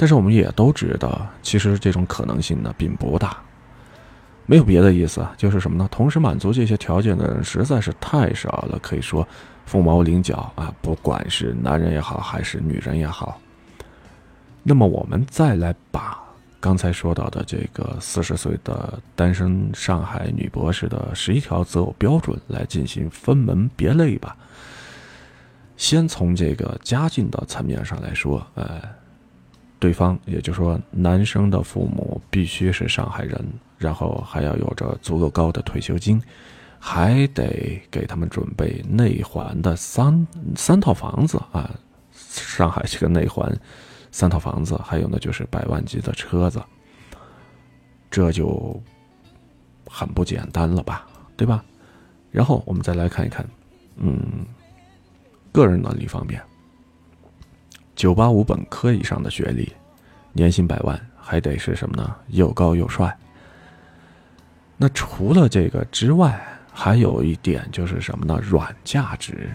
[0.00, 3.36] 但是我们也都知道，其实这种可能性呢并不大。
[4.46, 5.86] 没有别的意思，就是什么呢？
[5.90, 9.28] 同时满足这些条件的人实在是太少了，可以说
[9.66, 13.38] 凤毛麟角啊，不管是男人也好，还是女人也好。
[14.62, 16.18] 那么我们再来把。
[16.60, 24.34] 刚才说到的这个四十岁的单身上海女博士的十一条择偶标准来进行分门别类吧。
[25.76, 28.80] 先从这个家境的层面上来说，呃，
[29.80, 33.44] 对方也就是说男生的父母必须是上海人，
[33.76, 36.22] 然后还要有着足够高的退休金，
[36.78, 40.24] 还得给他们准备内环的三
[40.54, 41.68] 三套房子啊。
[42.12, 43.52] 上海这个内环。
[44.12, 46.60] 三套房子，还有呢，就是百万级的车子，
[48.10, 48.82] 这就
[49.86, 51.06] 很不简单了吧，
[51.36, 51.64] 对吧？
[52.32, 53.48] 然后我们再来看一看，
[53.94, 54.44] 嗯，
[55.52, 56.42] 个人能力方面，
[58.00, 59.70] 九八五本科以上的学历，
[60.32, 62.16] 年薪百万，还得是什么呢？
[62.28, 63.14] 又高又帅。
[64.78, 66.42] 那除了这个之外，
[66.72, 68.40] 还有一点就是什么呢？
[68.42, 69.50] 软价值。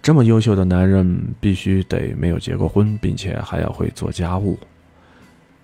[0.00, 4.56] 这么优秀的男人必须得没有结过婚，并且还要会做家务。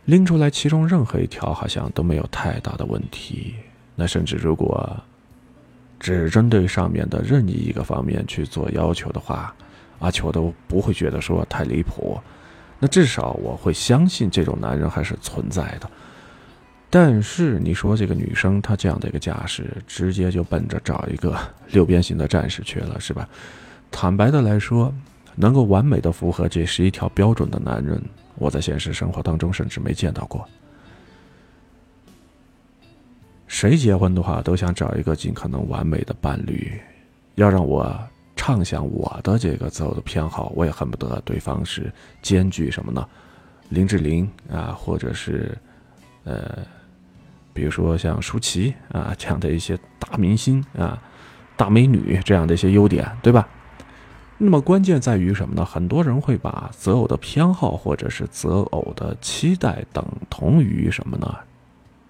[0.07, 3.55] 拎出来其中任何一条，好像都没有太大的问题。
[3.95, 5.01] 那甚至如果
[6.01, 9.55] 只针对上面的任意一个方面去做要求的话，
[10.05, 12.21] 阿球都不会觉得说太离谱。
[12.79, 15.91] 那至少我会相信这种男人还是存在的。
[16.91, 21.37] 但是你说这个女生她这样的一个架势，直接就奔着找一个
[21.69, 23.29] 六边形的战士去了，是吧？
[23.91, 24.95] 坦白的来说，
[25.35, 28.01] 能够完美的符合这十一条标准的男人，
[28.37, 30.47] 我在现实生活当中甚至没见到过。
[33.47, 36.73] 谁结婚的话，都想找一个尽可能完美的伴侣。
[37.37, 37.97] 要让我
[38.45, 41.91] 畅想我的这个择偶的偏好，我也恨不得对方是
[42.21, 43.09] 兼具什么呢？
[43.71, 45.57] 林志玲啊，或者是
[46.25, 46.59] 呃，
[47.55, 51.03] 比如说像舒淇啊这样的一些大明星啊、
[51.57, 53.49] 大美女这样的一些优点，对吧？
[54.37, 55.65] 那么关键在于什么呢？
[55.65, 61.35] 很多人会把择偶的偏好或者是择偶的期待等同于什么呢？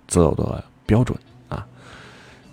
[0.08, 1.16] 择偶的标准
[1.48, 1.64] 啊。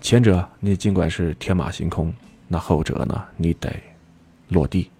[0.02, 2.14] 前者你尽管是天马行空，
[2.54, 3.74] 那后者呢，你得
[4.50, 4.92] 落地、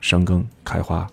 [0.00, 1.10] 生根、开花。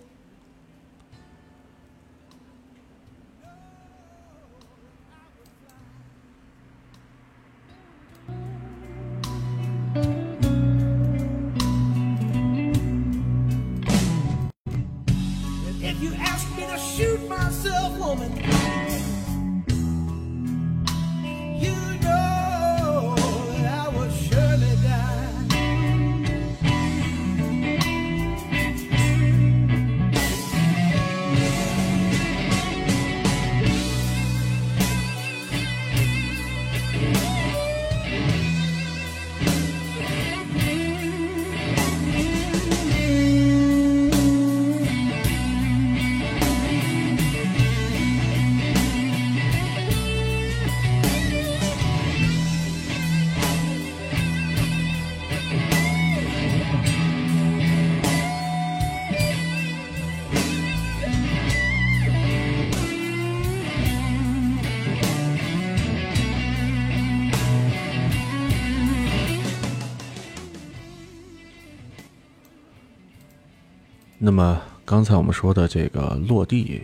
[74.28, 76.82] 那么刚才我们说的这个落地，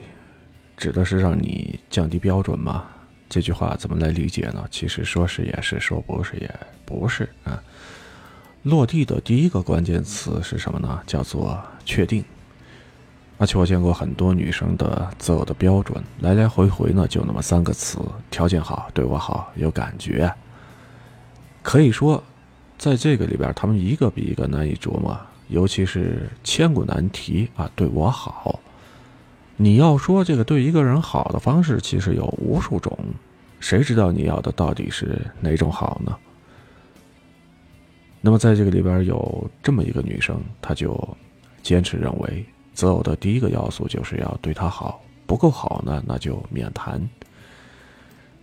[0.79, 2.87] 指的是让你降低标准吗？
[3.29, 4.65] 这句话怎么来理解呢？
[4.71, 6.51] 其实说是也是，说不是也
[6.87, 7.63] 不是啊。
[8.63, 11.03] 落地的第一个关键词是什么呢？
[11.07, 12.25] 叫做确定。
[13.37, 17.99] 而且我见过很多女生的择偶的标准，来来回回呢就那么三个词：
[18.31, 20.33] 条件好，对我好，有感觉。
[21.63, 22.25] 可以说，
[22.79, 25.15] 在这个里边，他们一个比一个难以琢磨。
[25.49, 27.71] 尤其是千古难题啊！
[27.77, 28.59] 对我好，
[29.57, 32.99] 你要说这个对一个人好的方式，其实有无数种，
[33.61, 36.17] 谁知道你要的到底是哪种好呢？
[38.21, 40.99] 那么在这个里边有这么一个女生，她就
[41.63, 47.07] 坚持认为择偶的第一个要素就是要对她好，不够好呢，那就免谈。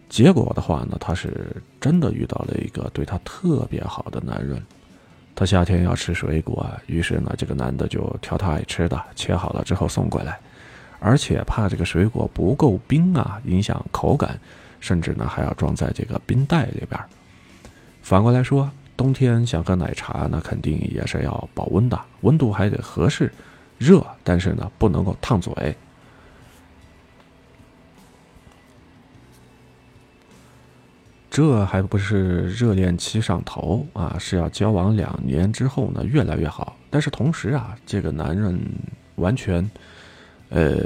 [0.07, 4.63] 结果的话呢，她是真的遇到了一个对她特别好的男人。
[5.41, 10.37] 他夏天要吃水果，于是呢，这个男的就挑他爱吃的，切好了之后送过来，
[10.99, 14.39] 而且怕这个水果不够冰啊，影响口感，
[14.79, 17.01] 甚至呢还要装在这个冰袋里边。
[18.03, 23.33] 反过来说，冬天想喝奶茶，那肯定也是要保温的，温度还得合适，
[23.79, 25.51] 热，但是呢不能够烫嘴。
[31.31, 36.75] 这还不是热恋期上头啊，是要交往两年之后呢，越来越好。
[36.89, 38.59] 但是同时啊，这个男人
[39.15, 39.71] 完全，
[40.49, 40.77] 呃，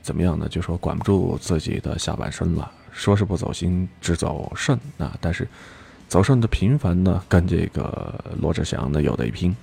[0.00, 0.48] 怎么样呢？
[0.48, 5.14] 就说管不住自己的下半身了，说是不走心，只走肾啊。
[5.20, 5.46] 但是
[6.08, 9.54] 走肾的频繁呢，跟这个罗志祥呢有的一拼。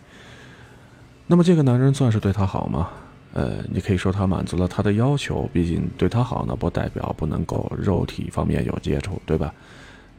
[1.25, 2.89] 那么这个男人算是对他好吗？
[3.33, 9.51] 呃，你可以说他满足了他的要求，毕竟对他好呢，不代表不能够肉体方面有接触，对吧？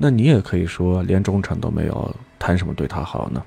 [0.01, 3.43] 那你也可以说，连忠诚都没有，谈什么对他好呢？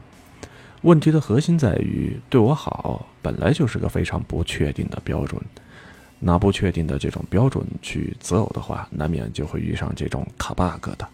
[0.81, 5.41] 问题的核心在于，对我好本来就是个非常不确定的标准，
[6.19, 11.07] 拿不确定的这种标准去择偶的话，难免就会遇上这种卡 bug 的，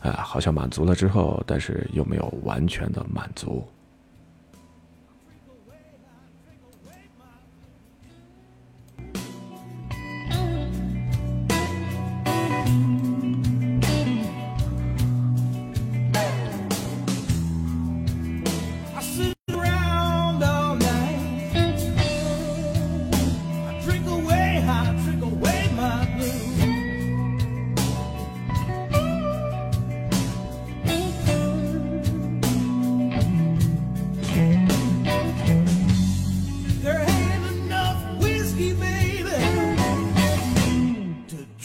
[0.00, 3.66] 哎，好像满足了之后，但是又没有完全的满足。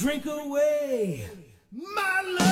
[0.09, 1.29] drink away
[1.71, 2.48] my love.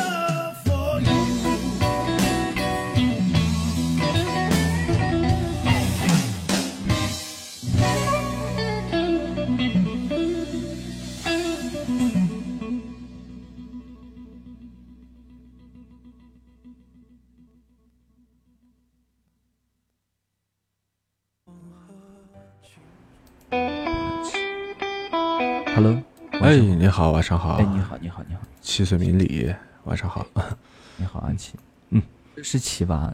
[26.87, 27.55] 你好，晚上好。
[27.55, 28.39] 哎，你好，你好，你好。
[28.61, 30.25] 七岁明理，晚上好。
[30.95, 31.53] 你好，安琪。
[31.89, 32.01] 嗯，
[32.41, 33.13] 是七吧？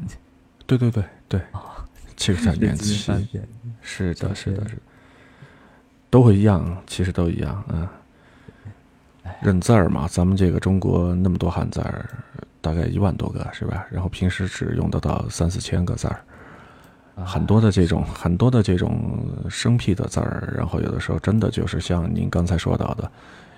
[0.68, 1.42] 对对对对。
[2.16, 3.12] 七个三点 七。
[3.82, 4.78] 是的，是的，是。
[6.12, 7.88] 都会一样，其实都一样，嗯。
[9.42, 12.08] 认字儿嘛，咱们这个中国那么多汉字儿，
[12.62, 13.88] 大概一万多个，是吧？
[13.90, 16.24] 然后平时只用得到三四千个字儿，
[17.26, 23.12] 很多的这种很多的这种生僻的字儿，然后有的时候真的就是像您刚才说到的，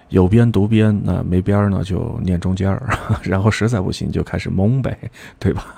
[0.10, 2.88] 有边读边，那没边儿呢就念中间儿，
[3.24, 4.98] 然后实在不行就开始蒙呗，
[5.40, 5.76] 对吧？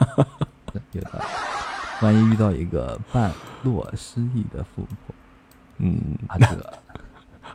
[2.02, 3.32] 万一遇到一个半
[3.64, 5.16] 落失忆的富婆，
[5.78, 6.46] 嗯，啊这，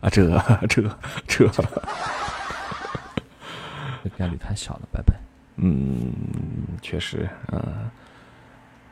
[0.01, 0.83] 啊这
[1.29, 1.65] 这这。
[4.03, 5.15] 这概率太小了，拜拜。
[5.57, 6.13] 嗯，
[6.81, 7.63] 确实，嗯，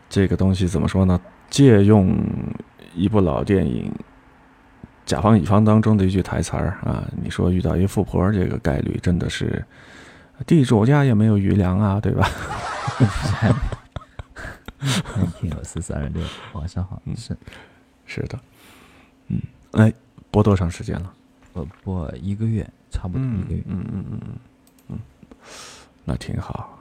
[0.09, 1.21] 这个东西怎么说呢？
[1.49, 2.17] 借用
[2.95, 3.91] 一部老电影
[5.11, 9.65] 《甲方乙方》当中的一句台词儿啊，你说遇到一富婆，这个概率真的是
[10.47, 12.31] 地主家也没有余粮啊，对吧？
[15.41, 17.37] 听有四三二六，晚上好，是
[18.07, 18.39] 是的，
[19.27, 19.41] 嗯，
[19.73, 19.93] 哎，
[20.31, 21.13] 播多长时间了？
[21.55, 24.21] 我播一个月，差不多一个月，嗯嗯嗯
[24.91, 24.99] 嗯。
[26.05, 26.79] 那挺好，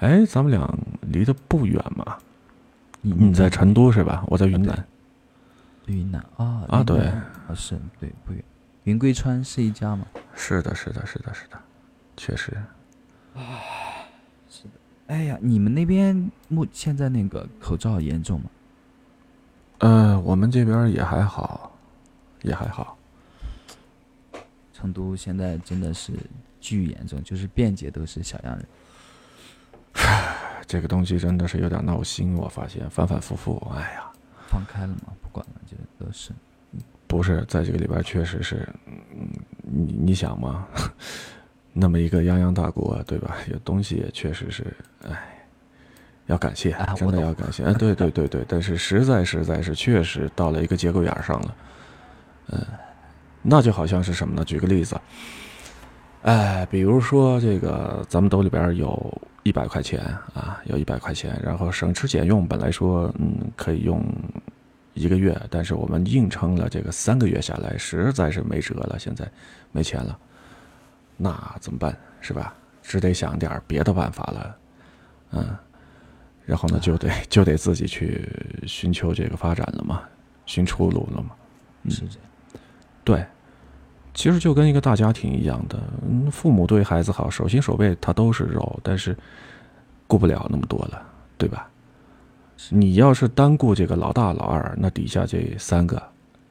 [0.00, 0.66] 哎，咱们俩
[1.02, 2.16] 离得不远嘛。
[3.02, 4.24] 你在成都是吧？
[4.28, 4.86] 我在云南。
[5.92, 8.42] 云南啊啊，对，啊是，对，不远。
[8.84, 10.06] 云贵川是一家吗？
[10.34, 11.58] 是的，是的，是的，是的，
[12.16, 12.52] 确实。
[13.34, 13.42] 啊，
[14.48, 14.70] 是的。
[15.08, 18.50] 哎呀，你们那边目现在那个口罩严重吗？
[19.78, 21.76] 呃，我们这边也还好，
[22.42, 22.96] 也还好。
[24.72, 26.12] 成都现在真的是。
[26.60, 28.66] 巨严重，就是便捷都是小洋人。
[30.66, 34.10] 这个东西真的是有点闹心，我发现反反复复，哎呀，
[34.48, 36.32] 放开了嘛，不管了，就都是。
[37.06, 39.28] 不是在这个里边，确实是，嗯，
[39.62, 40.66] 你你想嘛，
[41.72, 43.36] 那么一个泱泱大国，对吧？
[43.50, 44.66] 有东西也确实是，
[45.08, 45.46] 哎，
[46.26, 47.64] 要感谢，真的要感谢。
[47.64, 51.56] 哎，对对对对，但是实在实在是确实到了一个节骨眼上了，
[52.52, 52.58] 嗯，
[53.40, 54.44] 那就好像是什么呢？
[54.44, 55.00] 举个例子。
[56.22, 64.04] 哎，比如说这个，咱们兜里边有一百块钱啊，有一百块钱，然后省吃俭用，本来说嗯可以用
[64.98, 69.26] 一个月，但是我们硬撑了这个三个月下来，实在是没辙了，现在
[69.72, 70.18] 没钱了，
[71.16, 71.96] 那怎么办？
[72.20, 72.52] 是吧？
[72.82, 74.56] 只得想点别的办法了，
[75.32, 75.56] 嗯，
[76.44, 78.28] 然后呢，就得就得自己去
[78.66, 80.02] 寻求这个发展了嘛，
[80.46, 81.30] 寻出路了嘛，
[81.88, 82.28] 是这样，
[83.04, 83.24] 对。
[84.14, 85.80] 其实就跟一个大家庭一样的，
[86.32, 89.16] 父母对孩子好，手心手背他都是肉，但是
[90.08, 91.00] 顾不了那么多了，
[91.36, 91.70] 对吧？
[92.70, 96.02] 你要是单顾这个老大老二，那底下这三个，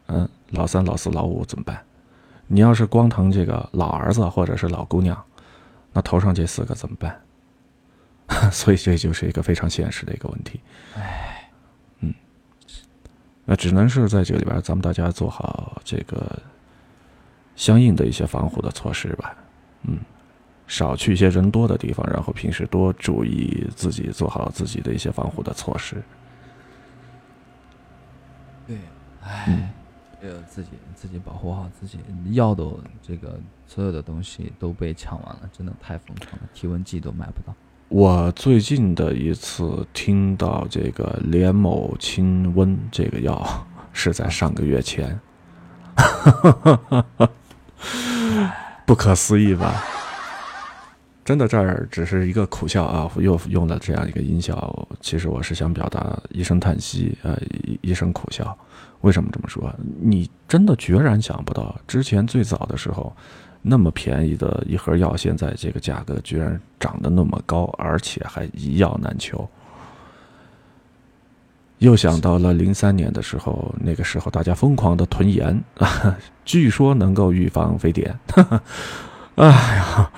[0.07, 1.81] 嗯，老三老四老五怎么办？
[2.47, 5.21] 你要是光疼这个老儿子或者是老姑娘，
[5.93, 7.19] 那头上这四个怎么办？
[8.51, 10.59] 所以这就是一个非常现实的一个问题。
[10.95, 11.49] 唉，
[11.99, 12.13] 嗯，
[13.45, 16.39] 那只能是在这里边，咱们大家做好这个。
[17.57, 19.35] 相应的一些防护的措施吧，
[19.81, 19.97] 嗯，
[20.67, 26.03] 少去一些人多的地方，然后平时多注意自己，做好自己的一些防护的措施。
[28.67, 28.77] 对，
[29.23, 29.73] 唉，
[30.21, 31.99] 要自己自己保护好自己，
[32.31, 37.55] 药都这个所有的东西都被抢完了，真的太疯狂了，体温计都买不到。
[37.87, 45.17] 我最近的一次听到这个连某清瘟这个药是在上个月前。
[48.85, 49.81] 不可思议吧？
[51.27, 54.87] 真的，这儿只是一个苦笑啊，又用了这样一个音效。
[55.01, 57.37] 其实我是想表达一声叹息，呃，
[57.81, 58.57] 一声苦笑。
[59.01, 59.69] 为什么这么说？
[60.01, 63.13] 你真的决然想不到，之前最早的时候，
[63.61, 69.45] 那么便宜的一盒药，现在这个价格居然涨得那么高，而且还一药难求。
[71.79, 75.61] 又想到了零三年的时候，那个时候大家疯狂的囤盐，
[76.45, 78.17] 据说能够预防非典。
[79.35, 80.09] 哎呀，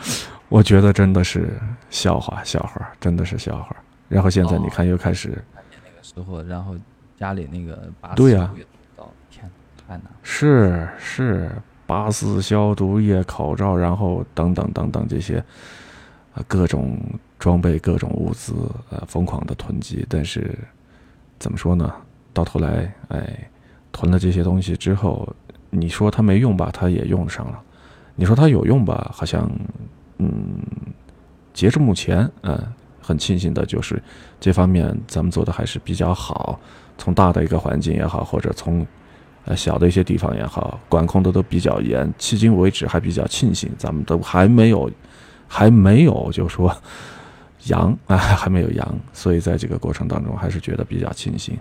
[0.50, 1.54] 我觉得真的是
[1.89, 3.76] 笑话，笑话，真的是笑话。
[4.08, 5.41] 然后现在你看又开始，
[5.86, 6.76] 那个时候，然后
[7.18, 8.52] 家里那个对呀，
[9.30, 9.50] 天，
[9.88, 10.04] 太难。
[10.24, 11.52] 是是，
[11.86, 15.38] 八四消毒液、口罩，然后等等等等这些，
[16.34, 17.00] 啊，各种
[17.38, 18.54] 装备、各种物资，
[18.89, 20.58] 呃，疯狂的囤积，但是。
[21.39, 21.89] 怎么说呢？
[22.34, 23.50] 到头来，哎，
[23.93, 25.26] 囤了这些东西之后，
[25.70, 27.58] 你说它没用吧，它也用上了；
[28.14, 29.50] 你说它有用吧，好像，
[30.20, 30.60] 嗯，
[31.54, 32.58] 截至目前，嗯，
[33.02, 34.02] 很庆幸的就是
[34.40, 36.60] 这方面咱们做的还是比较好。
[36.98, 38.86] 从大的一个环境也好，或者从，
[39.46, 42.14] 呃，小的一些地方也好，管控的都比较严。
[42.20, 44.92] 迄今为止还比较庆幸，咱们都还没有，
[45.48, 46.76] 还没有就说
[47.68, 51.58] 阳啊，还没有阳，所以在这个过程当中还是觉得比较庆幸。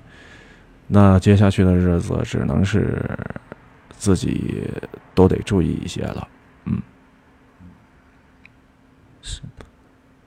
[0.88, 3.00] 那接下去的日子只能是
[3.90, 4.68] 自己
[5.14, 6.26] 都得注意一些了，
[9.28, 9.42] 是，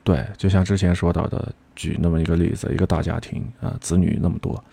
[0.03, 4.63] 对，就像之前说到的，举那么一个例子，一个大家庭啊，子女那么多，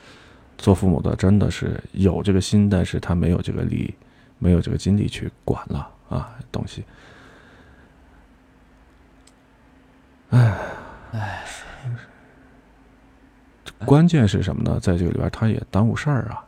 [0.58, 3.94] 做父母的真的是有这个心，但是他没有这个力，
[4.38, 6.84] 没有这个精力去管了啊，东西，
[10.30, 10.58] 哎，
[11.12, 11.44] 哎。
[13.86, 14.80] 关键是什么呢？
[14.80, 16.44] 在这个里边，他也耽误事儿啊。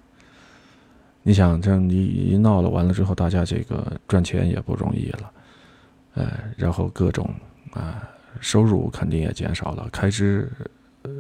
[1.23, 5.33] 你想，这样你一闹了，完了之后，大家这个赚钱也不容易了，
[6.15, 7.33] 呃，然后各种
[7.73, 8.09] 啊
[8.41, 10.51] 收入肯定也减少了，开支
[11.03, 11.11] 呃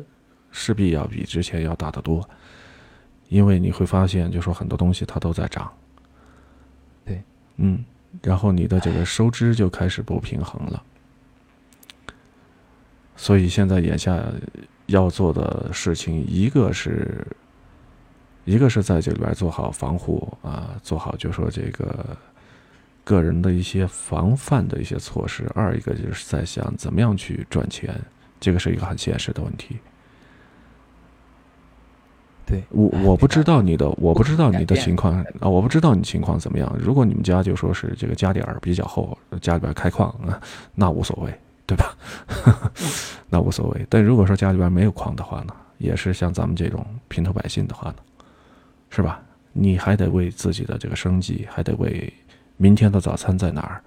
[0.50, 2.28] 势必要比之前要大得多。
[3.28, 5.72] 因为你会发现，就说很多东西它都在涨。
[7.04, 7.22] 对，
[7.56, 7.84] 嗯，
[8.22, 10.82] 然后你的这个收支就开始不平衡了。
[13.16, 14.22] 所以现在眼下。
[14.86, 17.24] 要做的事情，一个是，
[18.44, 22.04] 一个是在这里边做好防护啊，做好就说这个
[23.04, 27.94] 个人的一些防范的一些措施；二一个就是在想怎么样去赚钱，
[28.38, 29.78] 这个是一个很现实的问题。
[32.46, 36.76] 对我我不知道你的，我不知道你的情况啊，我不知道你情况怎么样。
[36.78, 40.40] 如果你们家就说是这个家底儿比较厚，家里边开矿啊，
[40.74, 41.32] 那无所谓。
[41.66, 41.96] 对吧？
[43.30, 43.86] 那无所谓。
[43.88, 47.96] 但如果说家里边没有矿的话呢，也是像咱们这种平头百姓的话呢，
[48.90, 49.22] 是吧？
[49.52, 52.12] 你还得为自己的这个生计，还得为
[52.60, 53.82] 明天的早餐在哪儿？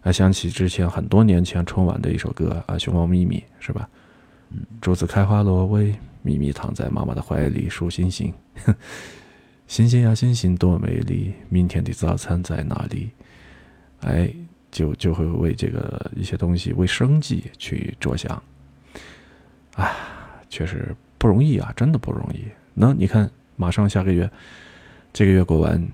[0.00, 3.86] 还想起之前很多年前春晚的一首歌啊，《熊猫咪咪》是吧？
[4.80, 8.32] 竹子开花落微，咪咪躺在妈妈的怀里数星星，
[9.68, 13.10] 星星呀星星多美丽，明天的早餐在哪里？
[14.00, 14.32] 哎。
[14.72, 18.40] 就就会为这个一些东西为生计去着想，
[19.74, 19.90] 啊，
[20.48, 22.44] 确实不容易啊，真的不容易。
[22.72, 24.30] 那你看，马上下个月，
[25.12, 25.88] 这个月过完，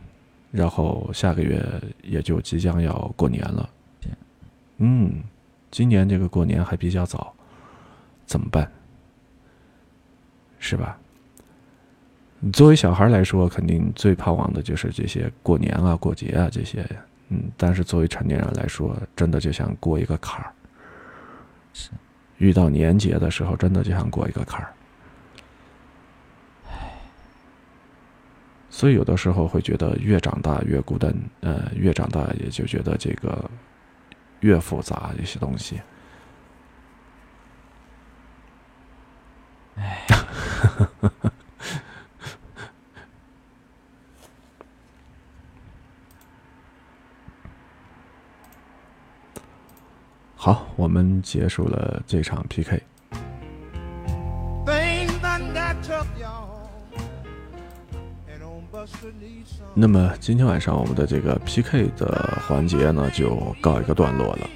[0.57, 1.63] 然后下个月
[2.03, 3.69] 也就即将要过年了。
[4.79, 5.23] 嗯，
[5.71, 7.35] 今年这个过年还比较早，
[8.25, 8.71] 怎么办？
[10.59, 10.99] 是吧？
[12.53, 16.87] 作为小孩来说，肯定最盼望的就是这些过年啊、过节啊这些。
[17.29, 20.53] 嗯，但是作为成年人来说，真的就想过一个坎儿。
[21.73, 21.91] 是，
[22.39, 24.73] 遇到年节的时候，真的就想过一个坎儿。
[28.77, 31.11] 所以有的时候会觉得越长大越孤单，
[31.41, 33.51] 呃，越长大也就觉得这个
[34.41, 35.81] 越复杂一些东西。
[39.77, 40.07] 哎。
[50.37, 52.83] 好，我们结束了这场 PK。
[59.75, 64.49] 那么今天晚上我们的这个 PK 的环节呢，就告一个段落了。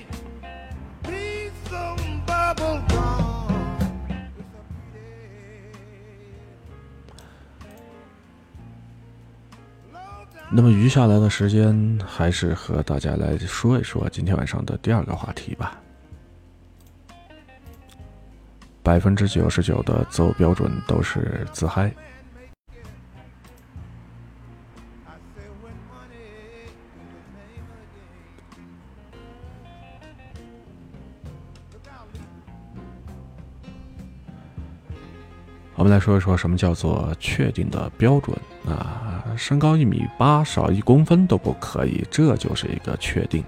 [10.53, 15.81] 那么余下来的时间，还是和大家来说一说今天晚上的第二个话题吧。
[18.83, 21.93] 百分之九十九的择偶标准都是自嗨。
[35.81, 39.25] 我们来说一说什么叫做确定的标准啊？
[39.35, 43.43] 身高一米八，少一公分都不可以，这就是一个确定。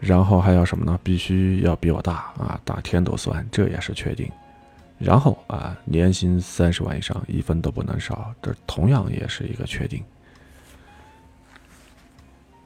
[0.00, 0.98] 然后还要什么呢？
[1.04, 4.28] 必须要比我大啊，大天都算，这也是确定。
[4.98, 10.02] 然后啊，年薪三十万以上，一分都不能少，这同样也是一个确定。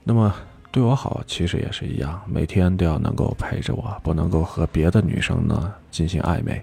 [0.03, 0.35] 那么
[0.77, 6.63] 对我好，其实也是一样，每天都要能够陪着我，不能够和别的女生呢进行暧昧。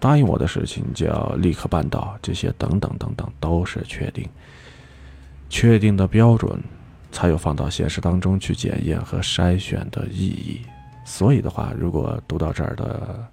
[0.00, 4.28] 答应我的事情就要立刻办到，这些等等等等都是确定、
[5.48, 6.60] 确定的标准，
[7.12, 10.62] 才有放到现实当中去检验和筛选的意义。
[11.04, 13.28] 所以的话，如果读到这儿的，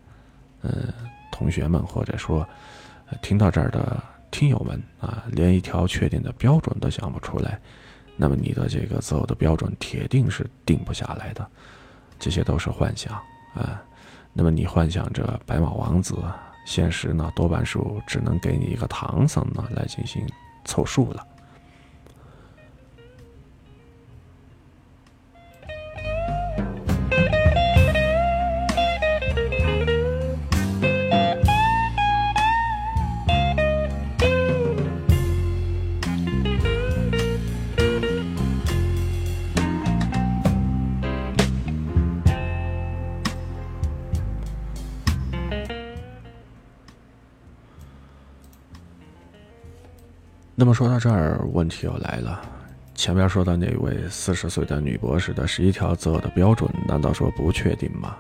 [0.62, 0.94] 嗯，
[1.32, 2.48] 同学们或者说
[3.24, 3.98] 听到这儿的
[4.30, 7.60] 听友们啊，连一条确定的标准都想不出来，
[8.16, 11.46] 那么你的这个择偶的标准铁定是定不下来的。
[12.20, 13.14] 这些都是幻想
[13.54, 13.82] 啊。
[14.32, 16.16] 那么你幻想着白马王子。
[16.66, 20.26] 现实呢多半数只能给你一个唐僧呢来进行
[20.66, 21.26] 凑数了。
[50.64, 52.42] 那么说到这儿，问题又来了。
[52.96, 58.16] 前面说的那位四十岁的女博士的十一条择偶的标准，难道说不确定吗？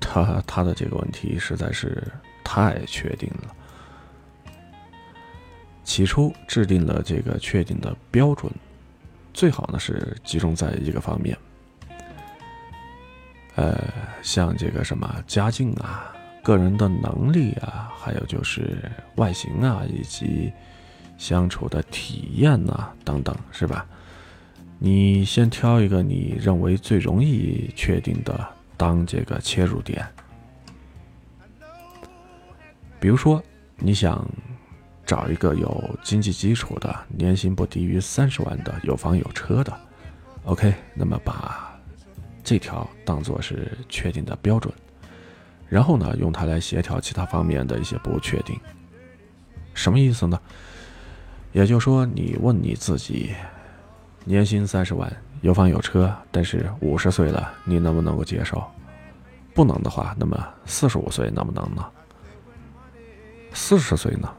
[0.00, 2.02] 他他的这个问题实在是
[2.42, 3.54] 太确定了。
[5.84, 8.50] 起初制定了这个确定的标准，
[9.34, 11.36] 最好呢是集中在一个方面，
[13.56, 13.78] 呃，
[14.22, 20.50] 像这个什么家境啊、个人的能力啊，还有就是外形啊，以及。
[21.22, 23.86] 相处的体验呐，等等，是吧？
[24.80, 28.44] 你先挑一个你认为最容易确定的
[28.76, 30.04] 当这个切入点。
[32.98, 33.40] 比如说，
[33.76, 34.28] 你想
[35.06, 39.72] 找一个有经济基础的、年薪不低于三十万的、有房有车的
[40.42, 41.80] ，OK，那么把
[42.42, 44.74] 这条当做是确定的标准，
[45.68, 48.58] 然后呢，用它来协调其他方面的一些不确定。
[49.72, 50.40] 什么意思呢？
[51.52, 53.34] 也就说，你问你自己，
[54.24, 55.10] 年薪三十万，
[55.42, 58.64] 有房有车，但是五十岁了，你能不能够接受？
[59.54, 61.84] 不能的话，那么四十五岁能不能呢？
[63.52, 64.32] 四十岁呢？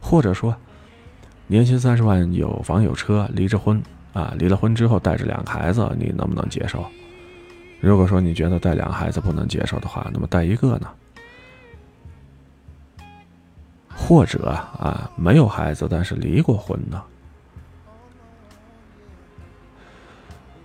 [0.00, 0.54] 或者说，
[1.46, 3.80] 年薪三十万，有房有车，离着婚
[4.12, 6.84] 啊，离了婚之后带着两个孩子，你能不能接受？
[7.80, 10.88] 如果说你觉得带两个孩子不能接受的话，那么带一个呢？
[13.96, 17.02] 或者啊，没有孩子，但是离过婚呢。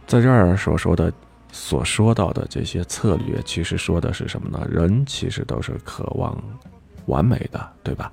[0.08, 1.14] 在这儿所说的、
[1.52, 4.68] 所说到的这些策略，其实说的是什么呢？
[4.68, 6.36] 人其实都是渴望
[7.06, 8.12] 完美的，对吧？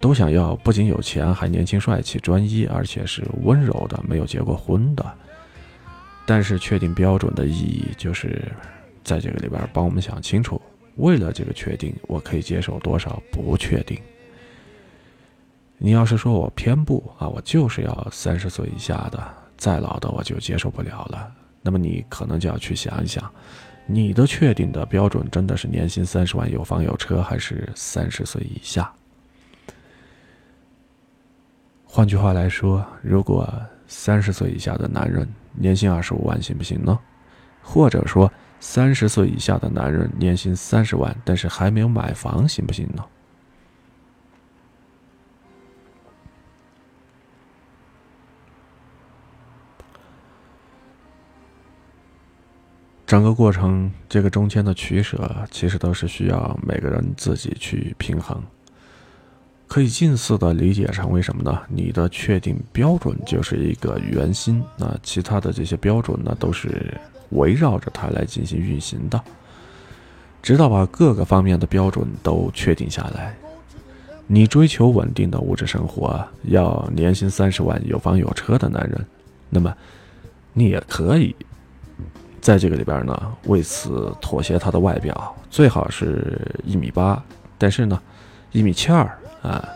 [0.00, 5.04] 都想要不仅有钱，还年轻、帅气、专一，而且是温柔的，没有结过婚的。
[6.26, 8.50] 但是确定标准的意义，就是
[9.02, 10.60] 在这个里边帮我们想清楚：
[10.98, 13.98] 为了这个确定，我可以接受多少不确定。
[15.78, 21.32] 你要是说我偏不啊，我就是要三十岁以下的，再老的我就接受不了了。
[21.62, 23.30] 那么你可能就要去想一想，
[23.86, 28.92] 你的确定的标准真的是年薪三十万、有房有车，还是三十岁以下？
[31.84, 33.48] 换句话来说，如果
[33.86, 36.98] 三十岁以下的男人年薪二十五万，行不行呢？
[37.62, 38.30] 或者说
[38.60, 43.04] 三十岁以下的男人年薪三十万，但是还没有买房，行不行呢？
[53.06, 58.38] 整个过程，这个中间的取舍，其实都是需要每个人自己去平衡。
[59.66, 61.62] 可以近似的理解成为什么呢？
[61.68, 66.98] 你的确定标准就是一个圆心，那其他的这些标准呢，都是
[67.30, 69.20] 围绕着它来进行运行的，
[70.42, 73.34] 直到把各个方面的标准都确定下来。
[74.26, 79.06] 你追求稳定的物质生活，要年薪三十万、有房有车的男人，
[79.48, 79.74] 那么
[80.52, 81.34] 你也可以。
[82.40, 87.22] 在这个里边呢，为此妥协他的外表，最好是一米八，
[87.58, 88.00] 但是呢，
[88.52, 89.04] 一米七二
[89.42, 89.68] 啊，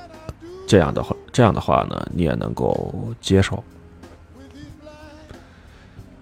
[0.67, 3.63] 这样的话，这样的话呢，你也能够接受。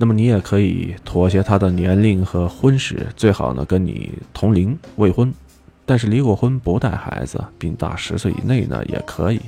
[0.03, 5.31] 那么你也可以妥协他的年龄和婚史，最好呢跟你同龄未婚，
[5.85, 9.39] 但是离过婚不带孩子，并大十岁以内呢也可以。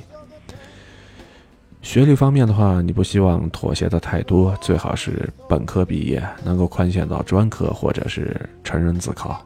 [1.81, 9.43] 学历方面的话，你不希望妥协的太多，最好是本科毕业，能够宽限到专科或者是成人自考，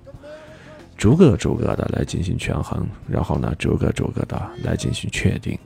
[0.98, 5.58] 逐个逐个的来进行权衡，然后呢，逐个逐个的来进行确定。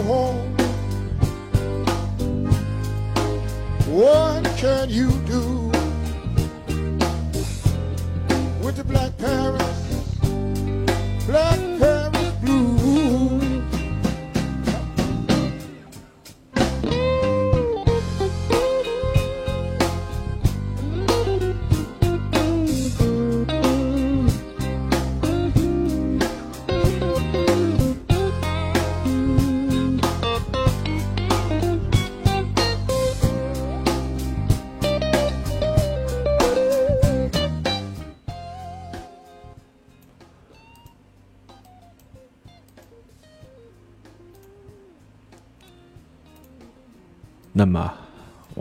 [0.00, 0.56] home.
[3.88, 5.70] What can you do
[8.64, 10.16] with the black parents?
[11.26, 12.01] Black parents.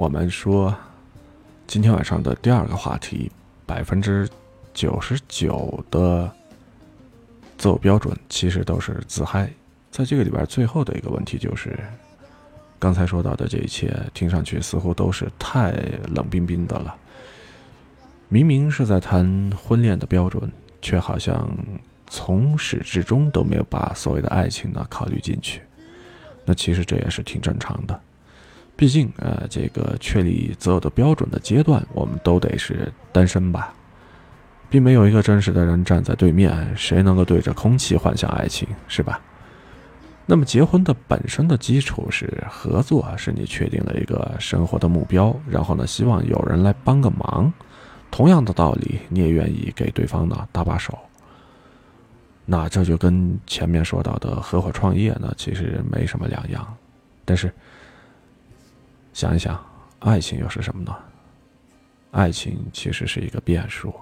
[0.01, 0.75] 我们说，
[1.67, 3.31] 今天晚上的第二个话题，
[3.67, 4.27] 百分之
[4.73, 6.27] 九十九的
[7.55, 9.47] 择偶标准其实都是自嗨。
[9.91, 11.77] 在这个里边，最后的一个问题就是，
[12.79, 15.71] 刚才说到的这一切，听上去似乎都是太
[16.15, 16.95] 冷冰冰的了。
[18.27, 21.47] 明明是在谈婚恋的标准，却好像
[22.07, 25.61] 从始至终都没有把所谓的爱情呢考虑进去。
[26.43, 28.01] 那其实这也是挺正常的。
[28.81, 33.71] 毕竟，呃，这个确立择偶的标准的阶段，我们都得是单身吧，
[34.71, 39.21] 并没有一个真实的人站在对面，谁能够对着空气幻想爱情，是吧？
[40.25, 47.53] 那么，结婚的本身的基础是合作，是你确定了一个生活的目标，然后呢，希望有人来帮个忙。
[48.09, 50.97] 同样的道理，你也愿意给对方呢搭把手。
[52.47, 56.67] 那这就跟前面说到的合伙创业呢，其实没什么两样，
[57.23, 57.53] 但是。
[59.13, 59.59] 想一想，
[59.99, 60.95] 爱情又是什么呢？
[62.11, 63.93] 爱情其实是一个变数，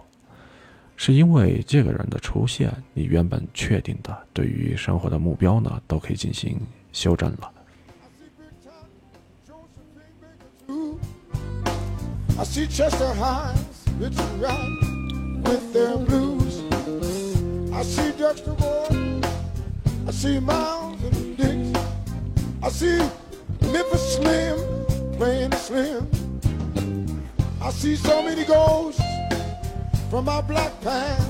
[0.95, 6.59] 是因为这个人的出现，你原本确定的对于生活的目标呢，都可以进行
[6.91, 7.51] 修正了。
[25.19, 26.07] Playing slim.
[27.61, 29.01] I see so many ghosts
[30.09, 31.27] from my black past.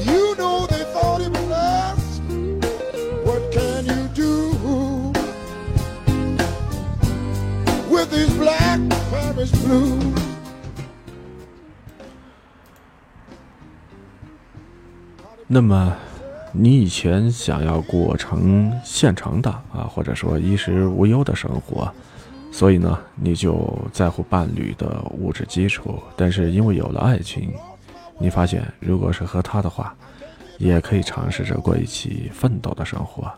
[0.00, 2.20] You know they thought it was us.
[3.22, 5.12] What can you do
[7.90, 10.14] with these black Paris blues?
[15.48, 15.94] 那么，
[16.52, 21.92] 你以前想要过成现成的啊，或者说衣食无忧的生活，
[22.56, 26.02] 所以呢，你就在乎伴侣的物质基础。
[26.16, 27.52] 但是因为有了爱情，
[28.18, 29.94] 你发现如果是和他的话，
[30.56, 33.30] 也可以尝试着过一起奋斗的生活。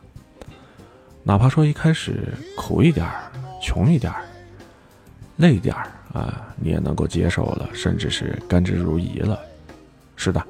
[1.25, 4.23] 哪怕说一开始苦一点儿、穷一点儿、
[5.39, 9.37] 累一点儿啊，你也能够接受了，甚至是甘之如饴了。
[10.15, 10.41] 是的。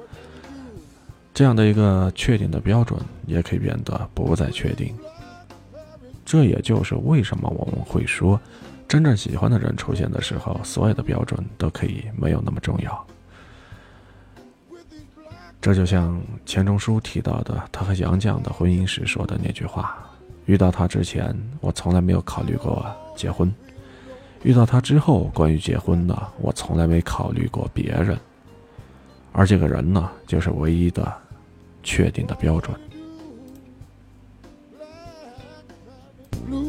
[1.33, 4.95] 这样的一个确定的标准，也可以变得不再确定。
[6.29, 8.39] 这也就是为什么我们会说，
[8.87, 13.07] 真正喜欢的人出现的时候，所有的标准都可以没有那么重要。
[15.59, 19.97] 这就像钱钟书提到的，他和杨绛的婚姻时说的那句话
[20.45, 22.85] ：“遇到他之前，我从来没有考虑过
[23.17, 23.49] 结婚；
[24.43, 28.19] 遇到他之后，关于结婚的，我从来没考虑过别人。
[29.33, 31.11] 而这个人呢，就是唯一的。”
[31.83, 32.79] 确定的标准。
[36.31, 36.68] 在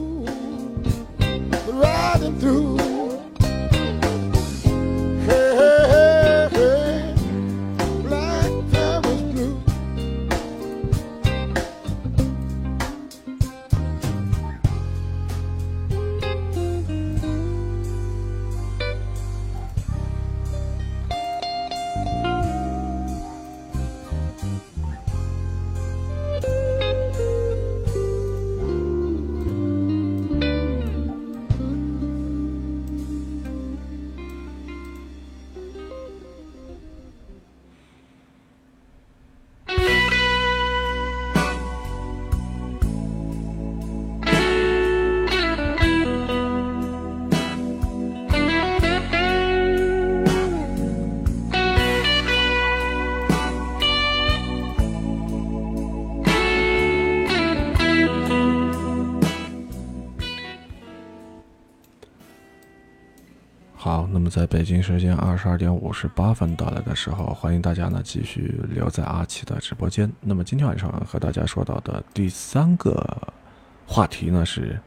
[64.49, 70.11] 北京时间二十二点五十八分到来的时候，欢迎大家呢继续留在阿奇的直播间。
[70.19, 73.31] 那么今天晚上和大家说到的第三个
[73.85, 74.79] 话题呢是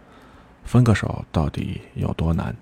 [0.64, 2.52] 分个手到底有多难？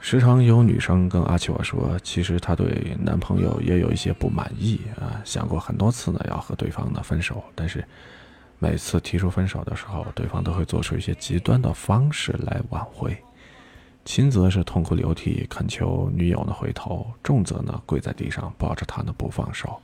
[0.00, 7.82] 时常有女生跟阿奇我说，其实她对男朋友也有一些不满意啊，想过很多次呢要和对方呢分手，但是
[8.58, 13.16] 每次提出分手的时候，对方都会做出一些极端的方式来挽回。
[14.08, 19.78] 轻则是痛哭流涕恳求女友呢回头，重则呢跪在地上抱着她呢不放手，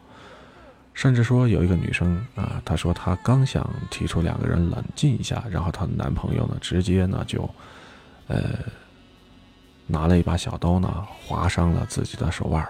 [0.94, 7.46] 甚至说有一个女生啊，她说她刚想提出两个人冷静一下，然后她的男朋友呢直接呢就，
[8.26, 8.60] 呃，
[9.86, 12.66] 拿了一把小刀呢划伤了自己的手腕。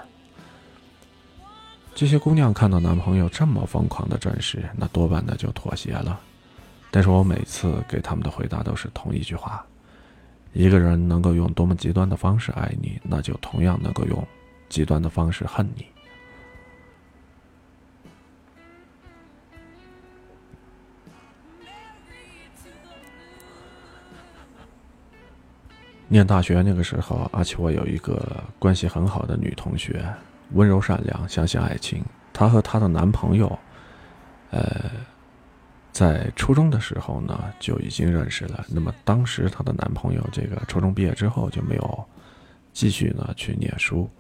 [1.95, 6.19] 这些姑娘看到男朋友这么疯狂的阵势，那多半呢就妥协了。
[6.91, 9.65] 但是我每次给他们的回答都是同一句话：
[10.55, 14.27] 一个人能够用多么极端的方式爱你，那就同样能够用
[14.69, 15.85] 极端的方式恨你。
[26.07, 30.07] 念大学那个时候，而且我有一个关系很好的女同学，
[30.53, 32.05] 温柔善良，相信爱情。
[32.33, 33.59] 她和她的男朋友，
[34.51, 34.91] 呃，
[35.95, 38.67] 在初中的时候呢就已经认识了。
[38.69, 42.05] 那么当时她的男朋友这个初中毕业之后就没有
[42.73, 44.11] 继续呢去念书，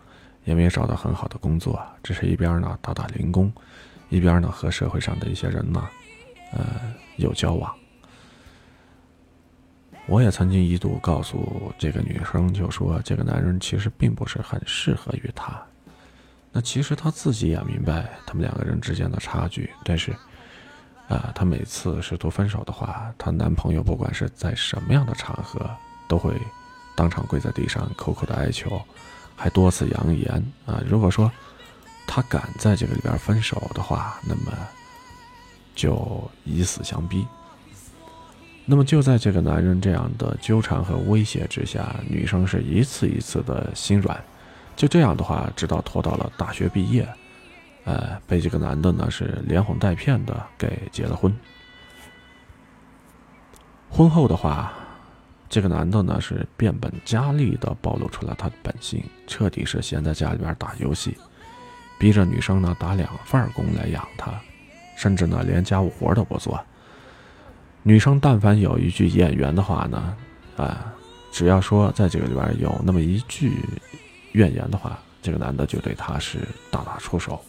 [0.44, 3.52] 也没有找到很好的工作，只是一边呢打打零工，
[4.08, 5.84] 一边呢和社会上的一些人呢，
[6.52, 6.64] 呃，
[7.16, 7.74] 有交往。
[10.06, 15.60] 我也曾经一度告诉这个女生，就说这个男人其实并不是很适合于她。
[16.52, 20.14] 那其实她自己也明白他们两个人之间的差距，但是，
[21.08, 25.68] 啊，她每次试图分手的话，她男朋友不管是在什么样的场合，
[26.08, 26.34] 都会
[26.96, 28.80] 当场跪在地上苦苦的哀求，
[29.36, 30.32] 还多次扬言
[30.66, 31.30] 啊，如果说
[32.06, 34.52] 她敢在这个里边分手的话，那么
[35.74, 37.26] 就以死相逼。
[38.66, 44.18] 那么就在这个男人这样的纠缠和威胁之下，女生是一次一次的心软。
[44.74, 47.06] 就这样的话，直到拖到了大学毕业，
[47.84, 51.34] 呃，被这个男的呢是连哄带骗的给结了婚。
[53.90, 54.72] 婚后的话，
[55.48, 61.16] 这个男的呢是变本加厉的暴露出了他的本性，彻底是闲在家里边打游戏，
[61.98, 64.32] 逼着女生呢打两份工来养他，
[64.96, 66.58] 甚至呢连家务活都不做。
[67.82, 70.16] 女生但凡有一句演员的话呢，
[70.56, 70.92] 啊，
[71.30, 73.52] 只要说在这个里边有那么一句
[74.32, 76.38] 怨言的话，这个男的就对她是
[76.70, 77.44] 大打出手。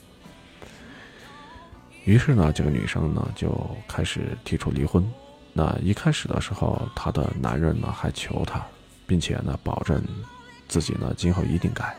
[2.05, 3.51] 于是呢，这个女生呢就
[3.87, 5.03] 开始提出离婚。
[5.53, 8.63] 那一开始的时候，她的男人呢还求她，
[9.07, 10.03] 并且呢保证
[10.67, 11.95] 自己呢今后一定改。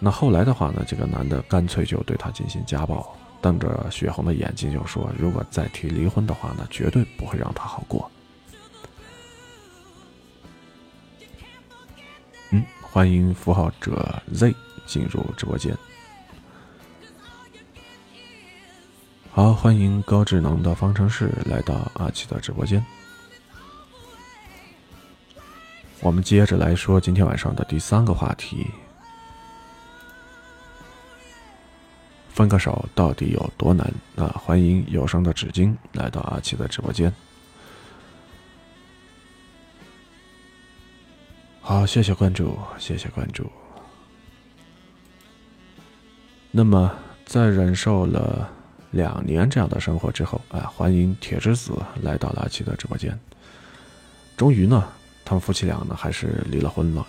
[0.00, 3.16] 那后来的话呢，这个男的干脆就对她进行家暴。
[3.40, 8.10] 瞪着血红的眼睛就说：“如果再提离婚的话呢，绝对不会让她好过。”
[12.50, 14.52] 嗯，欢迎符号者 Z
[14.86, 15.76] 进入直播间。
[19.38, 22.84] 好，欢迎高智能的方程式来到阿奇的直播间。
[26.00, 28.66] 我们接着来说今天晚上的第三个话题。
[32.30, 33.88] 分个手到底有多难？
[34.16, 37.14] 啊，欢迎有声的纸巾来到阿奇的直播间。
[41.60, 43.48] 好，谢谢关注，谢谢关注。
[46.50, 46.92] 那么，
[47.24, 48.50] 在忍受了
[48.90, 53.18] 两年这样的生活之后，啊，欢迎铁之子来到了阿奇的直播间。
[54.36, 54.88] 终于呢，
[55.24, 57.06] 他们夫妻俩呢还是离了婚了。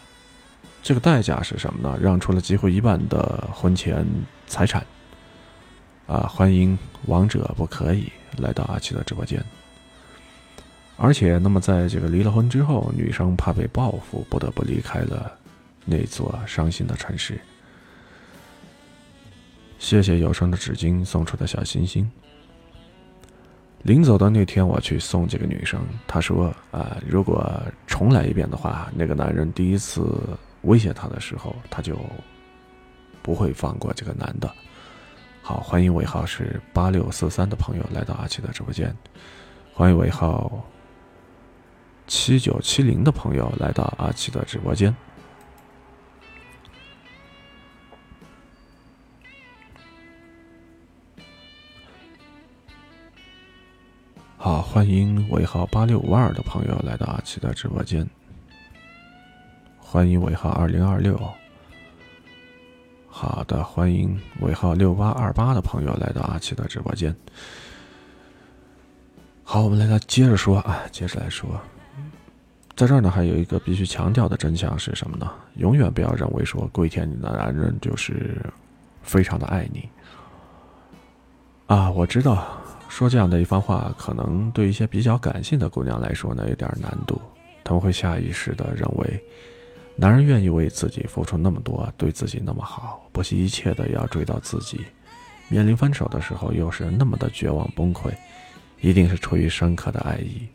[0.82, 1.98] 这个代价是什么呢？
[2.02, 4.06] 让出了几乎一半的婚前
[4.48, 4.86] 财产。
[6.08, 9.44] 啊，欢迎王者不可以来到阿奇的直播间。
[10.98, 15.32] 而且，那么在这个离了婚之后，女生怕被报复，不得不离开了
[15.86, 17.40] 那座伤心的城市。
[19.80, 22.08] 谢谢有声的纸巾送出的小心心。
[23.84, 27.50] 临走的那天，我去送这个女生，她说：“啊，如果
[27.88, 30.20] 重来一遍的话，那个男人第一次
[30.64, 31.98] 威胁她的时候，她就
[33.22, 34.54] 不会放过这个男的。”
[35.42, 38.94] 好，欢迎尾号是八六四三的朋友来到阿奇的直播间。
[39.74, 40.62] 欢迎尾号
[42.06, 44.94] 七九七零的朋友来到阿奇的直播间。
[54.42, 58.10] 好，欢迎尾号八六五二的朋友来到阿奇的直播间。
[59.78, 61.20] 欢迎尾号二零二六。
[63.10, 67.14] 好的，欢迎尾号六八二八的朋友来到阿奇的直播间。
[69.44, 71.60] 好，我们来接着说啊，接着来说，
[72.78, 75.30] 在这儿呢，还有一个必须强调的真相是什么呢？
[75.56, 78.42] 永远不要认为说跪舔你的男人就是
[79.04, 79.90] 非常的爱你
[81.68, 81.92] 啊！
[81.92, 82.48] 我知道
[82.90, 87.22] 说这样的一番话，可能对一些比较感性的姑娘来说呢，有点难度，
[87.64, 89.24] 他们会下意识的认为。
[89.96, 94.80] 男人愿意为自己付出那么多，对自己那么好，不惜一切的要追到自己，
[95.50, 98.10] 面临分手的时候又是那么的绝望崩溃，
[98.80, 100.48] 一定是出于深刻的爱意。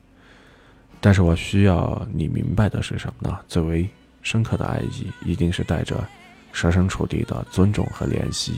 [1.00, 3.38] 但是我需要你明白的是什么呢？
[3.46, 3.88] 最为
[4.22, 6.02] 深刻的爱意，一定是带着
[6.52, 8.54] 设身处地的尊重和怜惜。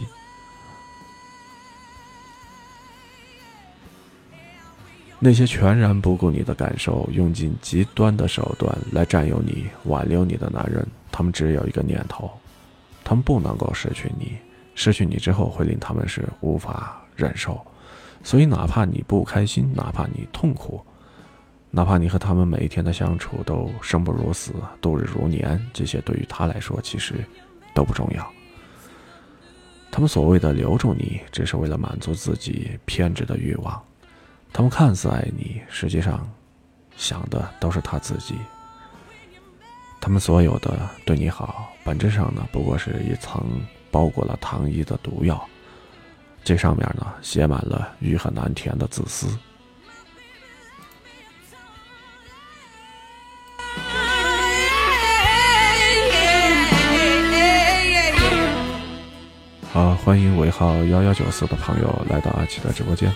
[5.19, 12.31] 那些全然不顾你的感受，用尽极端的手段来占有你、挽留你的男人，他们只有一个念头：
[13.03, 14.37] 他们不能够失去你。
[14.75, 17.59] 失去你之后，会令他们是无法忍受。
[18.23, 20.85] 所以，哪怕你不开心，哪怕你痛苦，
[21.71, 24.53] 哪怕你和他们每一天的相处都生不如死、
[24.83, 27.15] 度日如年，这些对于他来说其实
[27.73, 28.31] 都不重要。
[29.91, 33.83] 他们所谓的留住你，只是为了满足自己偏执的欲望。
[34.57, 36.27] 他们看似爱你，实际上
[36.97, 38.35] 想的都是他自己。
[40.01, 43.45] 他们所有的对你好，本质上呢，不过是一层
[43.91, 45.47] 包裹了糖衣的毒药。
[46.43, 49.27] 这上面呢，写满了欲壑难填的自私。
[59.71, 63.13] 好，欢迎尾号幺幺九四的朋友来到阿奇的直播间。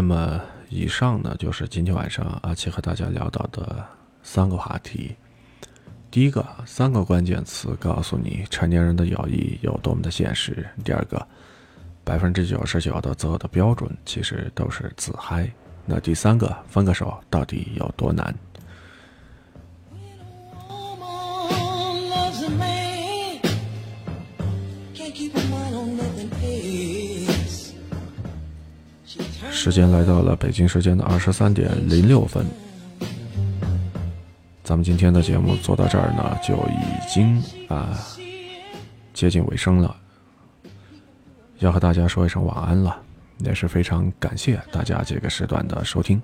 [0.00, 0.40] 那么，
[0.70, 3.84] 以上呢就是今天晚上阿奇和大家聊到的
[4.22, 5.14] 三个话题。
[6.10, 10.66] 第一个，三个关键词告诉你成年人的友谊有多么的现实。
[10.82, 11.28] 第二个，
[12.02, 15.46] 百分之九十九的择偶的标准其实都是自嗨。
[15.84, 18.34] 那第三个，分个手到底有多难？
[29.62, 32.46] 时间来到了北京时间的二十三点零六分，
[34.64, 37.94] 咱们今天的节目做到这儿呢，就已经啊
[39.12, 39.94] 接近尾声了，
[41.58, 42.98] 要和大家说一声晚安了，
[43.40, 46.18] 也是非常感谢大家这个时段的收听。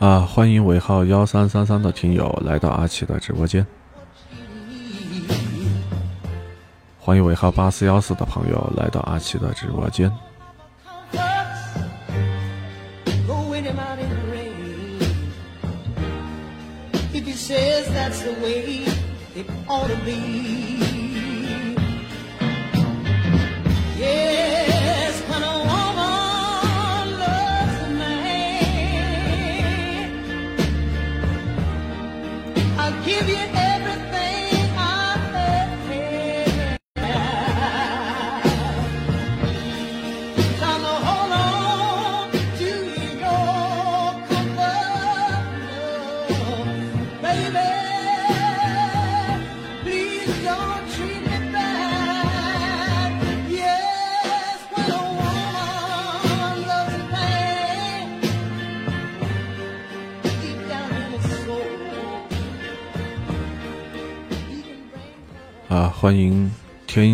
[0.00, 3.66] 啊，欢迎尾号幺三三三的听友来到阿奇的直播间。
[6.98, 10.10] 欢迎尾号八四幺四的朋友来到阿奇的直播间。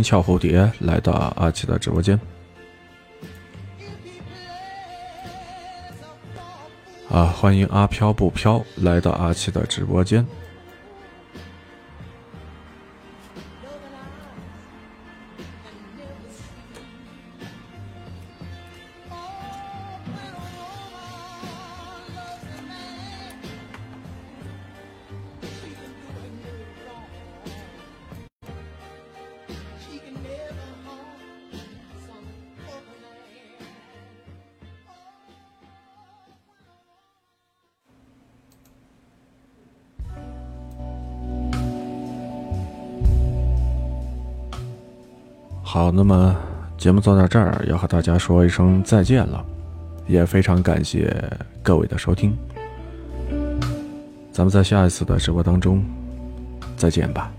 [0.07, 2.17] 俏蝴蝶来到阿七的直播间。
[7.11, 10.25] 啊，欢迎阿飘不飘来到阿七的直播间。
[45.77, 46.35] 好，那么
[46.79, 49.45] 节目做到这儿，要和大家说一声再见了，
[50.07, 51.15] 也非常感谢
[51.63, 52.35] 各位的收听，
[54.33, 55.85] 咱们在下一次的直播当中
[56.79, 57.31] 再见吧。